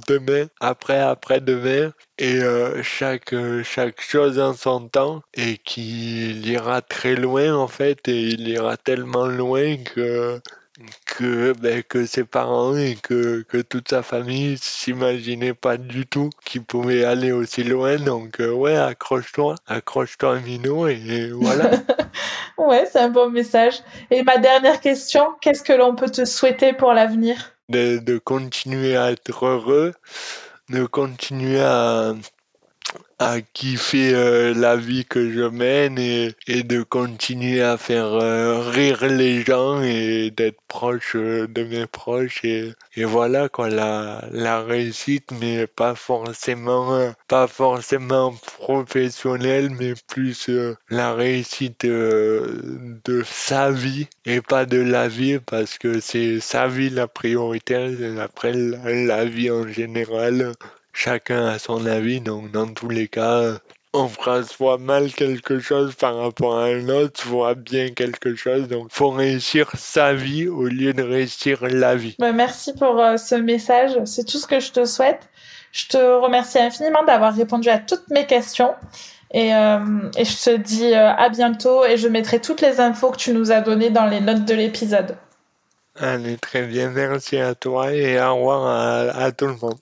demain, 0.07 0.47
après, 0.59 0.99
après-demain, 0.99 1.91
et 2.17 2.41
euh, 2.41 2.81
chaque, 2.83 3.33
euh, 3.33 3.63
chaque 3.63 4.01
chose 4.01 4.39
en 4.39 4.53
son 4.53 4.87
temps, 4.87 5.21
et 5.33 5.57
qui 5.57 6.31
ira 6.41 6.81
très 6.81 7.15
loin, 7.15 7.55
en 7.55 7.67
fait, 7.67 8.07
et 8.07 8.21
il 8.21 8.47
ira 8.47 8.77
tellement 8.77 9.27
loin 9.27 9.77
que 9.77 10.41
que, 11.05 11.53
ben, 11.59 11.83
que 11.83 12.05
ses 12.05 12.23
parents 12.23 12.75
et 12.75 12.95
que, 12.95 13.43
que 13.43 13.57
toute 13.57 13.89
sa 13.89 14.03
famille 14.03 14.57
s'imaginaient 14.57 15.53
pas 15.53 15.77
du 15.77 16.05
tout 16.05 16.29
qu'il 16.45 16.63
pouvait 16.63 17.03
aller 17.03 17.31
aussi 17.31 17.63
loin. 17.63 17.97
Donc, 17.97 18.39
euh, 18.39 18.51
ouais, 18.51 18.75
accroche-toi, 18.75 19.55
accroche-toi, 19.67 20.39
Mino, 20.39 20.87
et 20.87 21.31
voilà. 21.31 21.69
ouais, 22.57 22.87
c'est 22.91 22.99
un 22.99 23.09
bon 23.09 23.29
message. 23.29 23.81
Et 24.09 24.23
ma 24.23 24.37
dernière 24.37 24.79
question, 24.79 25.23
qu'est-ce 25.41 25.63
que 25.63 25.73
l'on 25.73 25.95
peut 25.95 26.09
te 26.09 26.25
souhaiter 26.25 26.73
pour 26.73 26.93
l'avenir? 26.93 27.53
De, 27.71 28.17
continuer 28.17 28.95
à 28.97 29.11
être 29.11 29.45
heureux, 29.45 29.93
de 30.69 30.85
continuer 30.85 31.61
à, 31.61 32.13
à 33.19 33.39
kiffer 33.41 34.15
euh, 34.15 34.53
la 34.55 34.75
vie 34.75 35.05
que 35.05 35.31
je 35.31 35.43
mène 35.43 35.99
et, 35.99 36.33
de 36.63 36.81
continuer 36.81 37.61
à 37.61 37.77
faire 37.77 38.13
euh, 38.13 38.67
rire 38.69 39.05
les 39.05 39.43
gens 39.43 39.81
et 39.83 40.31
d'être 40.31 40.59
proche 40.67 41.15
euh, 41.15 41.47
de 41.47 41.63
mes 41.63 41.85
proches 41.85 42.43
et, 42.43 42.73
et 42.95 43.03
voilà 43.03 43.47
quoi 43.47 43.69
la, 43.69 44.25
la 44.31 44.61
réussite 44.61 45.29
mais 45.39 45.67
pas 45.67 45.93
forcément 45.93 47.13
pas 47.27 47.47
forcément 47.47 48.33
professionnelle 48.57 49.69
mais 49.69 49.93
plus 50.07 50.49
la 50.89 51.13
réussite 51.13 51.85
de 51.85 53.23
sa 53.23 53.69
vie 53.69 54.07
et 54.25 54.41
pas 54.41 54.65
de 54.65 54.81
la 54.81 55.07
vie 55.07 55.39
parce 55.39 55.77
que 55.77 55.99
c'est 55.99 56.39
sa 56.39 56.67
vie 56.67 56.89
la 56.89 57.07
priorité 57.07 57.75
après 58.19 58.53
la 58.53 59.25
vie 59.25 59.51
en 59.51 59.67
général 59.67 60.53
chacun 60.93 61.45
a 61.47 61.59
son 61.59 61.85
avis, 61.85 62.21
donc 62.21 62.51
dans 62.51 62.67
tous 62.73 62.89
les 62.89 63.07
cas, 63.07 63.59
on 63.93 64.07
fera 64.07 64.43
soit 64.43 64.77
mal 64.77 65.11
quelque 65.11 65.59
chose 65.59 65.95
par 65.95 66.15
rapport 66.15 66.57
à 66.57 66.65
un 66.65 66.87
autre, 66.89 67.21
soit 67.21 67.55
bien 67.55 67.89
quelque 67.89 68.35
chose. 68.35 68.67
Donc, 68.67 68.87
faut 68.91 69.09
réussir 69.09 69.69
sa 69.75 70.13
vie 70.13 70.47
au 70.47 70.65
lieu 70.65 70.93
de 70.93 71.03
réussir 71.03 71.65
la 71.67 71.95
vie. 71.95 72.15
Bah, 72.19 72.31
merci 72.31 72.73
pour 72.73 72.99
euh, 72.99 73.17
ce 73.17 73.35
message. 73.35 73.91
C'est 74.05 74.25
tout 74.25 74.37
ce 74.37 74.47
que 74.47 74.59
je 74.59 74.71
te 74.71 74.85
souhaite. 74.85 75.29
Je 75.73 75.87
te 75.87 75.97
remercie 75.97 76.59
infiniment 76.59 77.03
d'avoir 77.03 77.33
répondu 77.33 77.69
à 77.69 77.79
toutes 77.79 78.09
mes 78.09 78.25
questions. 78.25 78.73
Et, 79.33 79.53
euh, 79.53 79.79
et 80.17 80.25
je 80.25 80.43
te 80.43 80.57
dis 80.57 80.93
euh, 80.93 81.13
à 81.13 81.29
bientôt 81.29 81.85
et 81.85 81.95
je 81.97 82.07
mettrai 82.09 82.41
toutes 82.41 82.61
les 82.61 82.81
infos 82.81 83.11
que 83.11 83.17
tu 83.17 83.33
nous 83.33 83.51
as 83.51 83.61
données 83.61 83.89
dans 83.89 84.05
les 84.05 84.19
notes 84.19 84.45
de 84.45 84.53
l'épisode. 84.53 85.15
Allez, 85.95 86.37
très 86.37 86.63
bien, 86.63 86.89
merci 86.89 87.37
à 87.37 87.55
toi 87.55 87.93
et 87.93 88.19
au 88.19 88.35
revoir 88.35 89.17
à 89.17 89.31
tout 89.31 89.47
le 89.47 89.55
monde. 89.55 89.79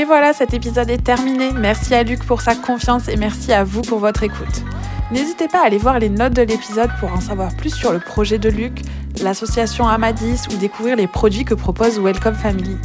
Et 0.00 0.04
voilà, 0.04 0.32
cet 0.32 0.54
épisode 0.54 0.88
est 0.88 1.04
terminé. 1.04 1.50
Merci 1.52 1.94
à 1.94 2.02
Luc 2.02 2.24
pour 2.24 2.40
sa 2.40 2.54
confiance 2.54 3.06
et 3.08 3.16
merci 3.16 3.52
à 3.52 3.64
vous 3.64 3.82
pour 3.82 3.98
votre 3.98 4.22
écoute. 4.22 4.64
N'hésitez 5.12 5.46
pas 5.46 5.60
à 5.60 5.66
aller 5.66 5.76
voir 5.76 5.98
les 5.98 6.08
notes 6.08 6.32
de 6.32 6.40
l'épisode 6.40 6.88
pour 6.98 7.12
en 7.12 7.20
savoir 7.20 7.54
plus 7.54 7.74
sur 7.74 7.92
le 7.92 7.98
projet 7.98 8.38
de 8.38 8.48
Luc, 8.48 8.80
l'association 9.22 9.86
Amadis 9.86 10.44
ou 10.50 10.56
découvrir 10.56 10.96
les 10.96 11.06
produits 11.06 11.44
que 11.44 11.52
propose 11.52 12.00
Welcome 12.00 12.34
Family. 12.34 12.78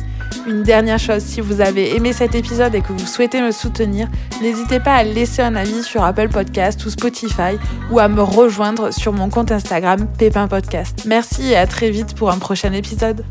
Une 0.45 0.63
dernière 0.63 0.99
chose, 0.99 1.23
si 1.23 1.39
vous 1.39 1.61
avez 1.61 1.95
aimé 1.95 2.11
cet 2.11 2.35
épisode 2.35 2.75
et 2.75 2.81
que 2.81 2.91
vous 2.91 3.07
souhaitez 3.07 3.39
me 3.39 3.51
soutenir, 3.51 4.09
n'hésitez 4.41 4.81
pas 4.81 4.95
à 4.95 5.03
laisser 5.05 5.41
un 5.41 5.55
avis 5.55 5.83
sur 5.83 6.03
Apple 6.03 6.27
Podcast 6.27 6.85
ou 6.85 6.89
Spotify 6.89 7.57
ou 7.91 7.99
à 7.99 8.09
me 8.09 8.23
rejoindre 8.23 8.91
sur 8.91 9.13
mon 9.13 9.29
compte 9.29 9.53
Instagram 9.53 10.05
Pépin 10.17 10.49
Podcast. 10.49 11.03
Merci 11.05 11.51
et 11.51 11.55
à 11.55 11.65
très 11.65 11.91
vite 11.91 12.13
pour 12.13 12.29
un 12.29 12.39
prochain 12.39 12.73
épisode. 12.73 13.23